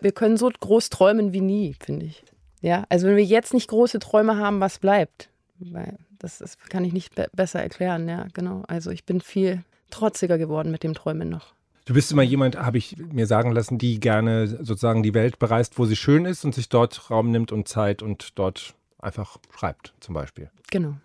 Wir 0.00 0.12
können 0.12 0.36
so 0.36 0.48
groß 0.48 0.90
träumen 0.90 1.32
wie 1.32 1.40
nie, 1.40 1.76
finde 1.78 2.06
ich. 2.06 2.24
Ja, 2.60 2.84
also 2.88 3.06
wenn 3.06 3.16
wir 3.16 3.24
jetzt 3.24 3.54
nicht 3.54 3.68
große 3.68 3.98
Träume 3.98 4.36
haben, 4.36 4.60
was 4.60 4.78
bleibt? 4.78 5.30
Weil 5.58 5.98
das, 6.18 6.38
das 6.38 6.58
kann 6.58 6.84
ich 6.84 6.92
nicht 6.92 7.14
be 7.14 7.28
besser 7.32 7.62
erklären, 7.62 8.08
ja, 8.08 8.26
genau. 8.32 8.64
Also 8.68 8.90
ich 8.90 9.04
bin 9.04 9.20
viel 9.20 9.62
trotziger 9.90 10.38
geworden 10.38 10.70
mit 10.70 10.82
dem 10.82 10.94
Träumen 10.94 11.28
noch. 11.28 11.54
Du 11.84 11.94
bist 11.94 12.12
immer 12.12 12.22
jemand, 12.22 12.56
habe 12.56 12.76
ich 12.76 12.96
mir 12.98 13.26
sagen 13.26 13.52
lassen, 13.52 13.78
die 13.78 13.98
gerne 13.98 14.46
sozusagen 14.46 15.02
die 15.02 15.14
Welt 15.14 15.38
bereist, 15.38 15.78
wo 15.78 15.86
sie 15.86 15.96
schön 15.96 16.26
ist 16.26 16.44
und 16.44 16.54
sich 16.54 16.68
dort 16.68 17.10
Raum 17.10 17.30
nimmt 17.30 17.50
und 17.50 17.66
Zeit 17.66 18.02
und 18.02 18.38
dort 18.38 18.74
einfach 18.98 19.38
schreibt, 19.56 19.94
zum 20.00 20.14
Beispiel. 20.14 20.50
Genau. 20.70 20.96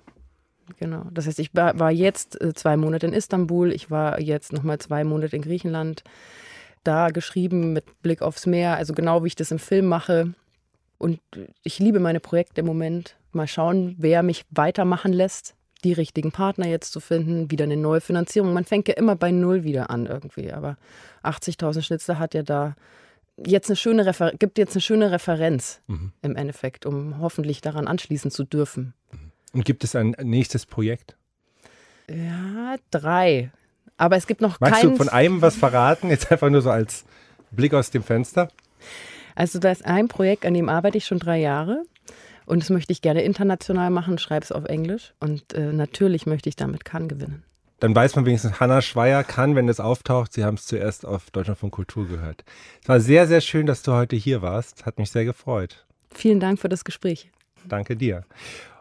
Genau. 0.78 1.06
Das 1.12 1.28
heißt, 1.28 1.40
ich 1.40 1.54
war 1.54 1.92
jetzt 1.92 2.40
äh, 2.42 2.54
zwei 2.54 2.78
Monate 2.78 3.08
in 3.08 3.14
Istanbul, 3.14 3.72
ich 3.72 3.92
war 3.92 4.20
jetzt 4.20 4.54
nochmal 4.54 4.80
zwei 4.80 5.04
Monate 5.04 5.36
in 5.36 5.42
Griechenland, 5.42 6.04
da 6.84 7.10
geschrieben 7.10 7.74
mit 7.74 8.02
Blick 8.02 8.22
aufs 8.22 8.46
Meer, 8.46 8.76
also 8.76 8.94
genau 8.94 9.24
wie 9.24 9.28
ich 9.28 9.36
das 9.36 9.52
im 9.52 9.60
Film 9.60 9.86
mache. 9.88 10.34
Und 11.04 11.20
ich 11.64 11.80
liebe 11.80 12.00
meine 12.00 12.22
Projekte 12.22 12.62
im 12.62 12.66
Moment. 12.66 13.18
Mal 13.34 13.46
schauen, 13.46 13.94
wer 13.98 14.24
mich 14.24 14.46
weitermachen 14.52 15.12
lässt, 15.12 15.54
die 15.84 15.92
richtigen 15.92 16.32
Partner 16.32 16.66
jetzt 16.66 16.94
zu 16.94 17.02
finden, 17.02 17.52
wieder 17.52 17.66
eine 17.66 17.76
neue 17.76 18.00
Finanzierung. 18.00 18.54
Man 18.54 18.64
fängt 18.64 18.88
ja 18.88 18.94
immer 18.94 19.18
bei 19.18 19.30
Null 19.32 19.66
wieder 19.66 19.90
an 19.90 20.06
irgendwie, 20.06 20.54
aber 20.54 20.78
80.000 21.26 21.82
Schnitzer 21.82 22.20
hat 22.20 22.34
ja 22.34 22.42
da 22.42 22.78
jetzt 23.36 23.70
eine 23.70 23.76
schöne 23.76 24.06
Refer 24.06 24.32
gibt 24.40 24.58
jetzt 24.58 24.76
eine 24.76 24.82
schöne 24.82 25.12
Referenz 25.12 25.82
im 26.22 26.38
Endeffekt, 26.38 26.86
um 26.86 27.20
hoffentlich 27.20 27.60
daran 27.60 27.86
anschließen 27.86 28.32
zu 28.32 28.46
dürfen. 28.46 28.94
Und 29.52 29.66
gibt 29.66 29.84
es 29.84 29.98
ein 29.98 30.16
nächstes 30.22 30.66
Projekt? 30.66 31.18
Ja, 32.10 32.78
drei. 32.92 33.52
Aber 33.98 34.16
es 34.16 34.26
gibt 34.26 34.40
noch 34.40 34.58
Magst 34.62 34.82
keins. 34.82 34.92
du 34.94 34.96
von 34.96 35.10
einem 35.10 35.42
was 35.42 35.58
verraten? 35.58 36.10
Jetzt 36.10 36.32
einfach 36.32 36.50
nur 36.50 36.62
so 36.62 36.70
als 36.70 37.04
Blick 37.52 37.74
aus 37.74 37.92
dem 37.92 38.04
Fenster. 38.04 38.48
Also 39.36 39.60
da 39.60 39.72
ist 39.72 39.86
ein 39.86 40.08
Projekt, 40.08 40.46
an 40.46 40.54
dem 40.54 40.70
arbeite 40.70 40.98
ich 40.98 41.06
schon 41.06 41.20
drei 41.20 41.40
Jahre. 41.40 41.84
Und 42.46 42.62
das 42.62 42.70
möchte 42.70 42.92
ich 42.92 43.02
gerne 43.02 43.24
international 43.24 43.90
machen, 43.90 44.18
schreibe 44.18 44.44
es 44.44 44.52
auf 44.52 44.66
Englisch. 44.66 45.14
Und 45.20 45.54
äh, 45.54 45.72
natürlich 45.72 46.26
möchte 46.26 46.50
ich 46.50 46.56
damit 46.56 46.86
Cannes 46.86 47.10
gewinnen. 47.10 47.44
Dann 47.80 47.96
weiß 47.96 48.16
man 48.16 48.26
wenigstens, 48.26 48.60
Hanna 48.60 48.82
Schweier 48.82 49.24
kann, 49.24 49.56
wenn 49.56 49.68
es 49.68 49.80
auftaucht. 49.80 50.34
Sie 50.34 50.44
haben 50.44 50.56
es 50.56 50.66
zuerst 50.66 51.06
auf 51.06 51.32
Deutschland 51.32 51.60
von 51.60 51.72
Kultur 51.72 52.08
gehört. 52.08 52.44
Es 52.82 52.88
war 52.88 53.00
sehr, 53.00 53.28
sehr 53.28 53.42
schön, 53.42 53.66
dass 53.66 53.84
du 53.84 53.92
heute 53.92 54.16
hier 54.16 54.42
warst. 54.42 54.86
Hat 54.86 55.00
mich 55.00 55.12
sehr 55.12 55.26
gefreut. 55.26 55.86
Vielen 56.14 56.40
Dank 56.40 56.60
für 56.60 56.70
das 56.70 56.86
Gespräch. 56.86 57.30
Danke 57.68 57.98
dir. 57.98 58.24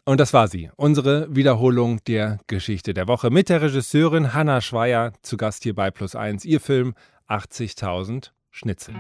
Und 0.05 0.19
das 0.19 0.33
war 0.33 0.49
sie, 0.49 0.71
unsere 0.77 1.35
Wiederholung 1.35 2.03
der 2.05 2.39
Geschichte 2.49 2.93
der 2.93 3.07
Woche 3.07 3.31
mit 3.31 3.49
der 3.49 3.63
Regisseurin 3.63 4.35
Hanna 4.35 4.61
Schweier 4.61 5.13
zu 5.23 5.37
Gast 5.37 5.63
hier 5.63 5.75
bei 5.75 5.91
Plus 5.93 6.17
1. 6.17 6.45
Ihr 6.45 6.61
Film 6.61 6.95
80.000 7.29 8.31
Schnitzel. 8.51 8.95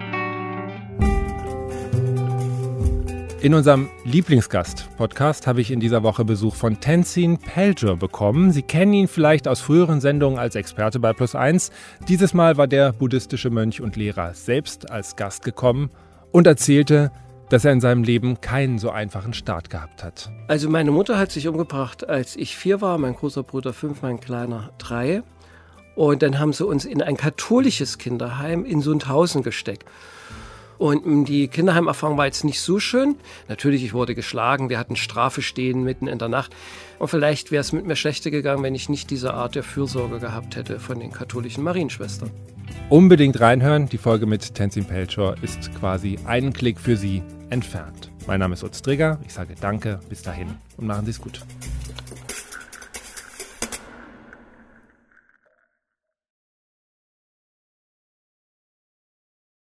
In 3.42 3.54
unserem 3.54 3.90
Lieblingsgast-Podcast 4.04 5.48
habe 5.48 5.60
ich 5.60 5.72
in 5.72 5.80
dieser 5.80 6.04
Woche 6.04 6.24
Besuch 6.24 6.54
von 6.54 6.78
Tenzin 6.78 7.38
Pelger 7.38 7.96
bekommen. 7.96 8.52
Sie 8.52 8.62
kennen 8.62 8.92
ihn 8.92 9.08
vielleicht 9.08 9.48
aus 9.48 9.60
früheren 9.60 10.00
Sendungen 10.00 10.38
als 10.38 10.54
Experte 10.54 11.00
bei 11.00 11.12
Plus 11.12 11.34
1. 11.34 11.72
Dieses 12.06 12.34
Mal 12.34 12.56
war 12.56 12.68
der 12.68 12.92
buddhistische 12.92 13.50
Mönch 13.50 13.80
und 13.80 13.96
Lehrer 13.96 14.32
selbst 14.34 14.92
als 14.92 15.16
Gast 15.16 15.42
gekommen 15.42 15.90
und 16.30 16.46
erzählte, 16.46 17.10
dass 17.48 17.64
er 17.64 17.72
in 17.72 17.80
seinem 17.80 18.04
Leben 18.04 18.40
keinen 18.40 18.78
so 18.78 18.90
einfachen 18.90 19.34
Start 19.34 19.70
gehabt 19.70 20.04
hat. 20.04 20.30
Also 20.46 20.70
meine 20.70 20.92
Mutter 20.92 21.18
hat 21.18 21.32
sich 21.32 21.48
umgebracht, 21.48 22.08
als 22.08 22.36
ich 22.36 22.56
vier 22.56 22.80
war, 22.80 22.96
mein 22.96 23.16
großer 23.16 23.42
Bruder 23.42 23.72
fünf, 23.72 24.02
mein 24.02 24.20
kleiner 24.20 24.70
drei. 24.78 25.24
Und 25.96 26.22
dann 26.22 26.38
haben 26.38 26.52
sie 26.52 26.64
uns 26.64 26.84
in 26.84 27.02
ein 27.02 27.16
katholisches 27.16 27.98
Kinderheim 27.98 28.64
in 28.64 28.82
Sundhausen 28.82 29.42
gesteckt. 29.42 29.88
Und 30.82 31.26
die 31.26 31.46
Kinderheimerfahrung 31.46 32.18
war 32.18 32.26
jetzt 32.26 32.42
nicht 32.42 32.60
so 32.60 32.80
schön. 32.80 33.14
Natürlich, 33.46 33.84
ich 33.84 33.94
wurde 33.94 34.16
geschlagen, 34.16 34.68
wir 34.68 34.80
hatten 34.80 34.96
Strafe 34.96 35.40
stehen 35.40 35.84
mitten 35.84 36.08
in 36.08 36.18
der 36.18 36.28
Nacht. 36.28 36.56
Und 36.98 37.06
vielleicht 37.06 37.52
wäre 37.52 37.60
es 37.60 37.70
mit 37.70 37.86
mir 37.86 37.94
schlechter 37.94 38.32
gegangen, 38.32 38.64
wenn 38.64 38.74
ich 38.74 38.88
nicht 38.88 39.08
diese 39.10 39.32
Art 39.32 39.54
der 39.54 39.62
Fürsorge 39.62 40.18
gehabt 40.18 40.56
hätte 40.56 40.80
von 40.80 40.98
den 40.98 41.12
katholischen 41.12 41.62
Marienschwestern. 41.62 42.32
Unbedingt 42.88 43.38
reinhören, 43.38 43.88
die 43.88 43.96
Folge 43.96 44.26
mit 44.26 44.56
Tenzin 44.56 44.84
Pelchor 44.84 45.36
ist 45.40 45.72
quasi 45.78 46.18
einen 46.24 46.52
Klick 46.52 46.80
für 46.80 46.96
Sie 46.96 47.22
entfernt. 47.48 48.10
Mein 48.26 48.40
Name 48.40 48.54
ist 48.54 48.64
Utz 48.64 48.82
Trigger, 48.82 49.20
ich 49.24 49.32
sage 49.32 49.54
danke, 49.60 50.00
bis 50.08 50.22
dahin 50.22 50.48
und 50.78 50.88
machen 50.88 51.04
Sie 51.04 51.12
es 51.12 51.20
gut. 51.20 51.42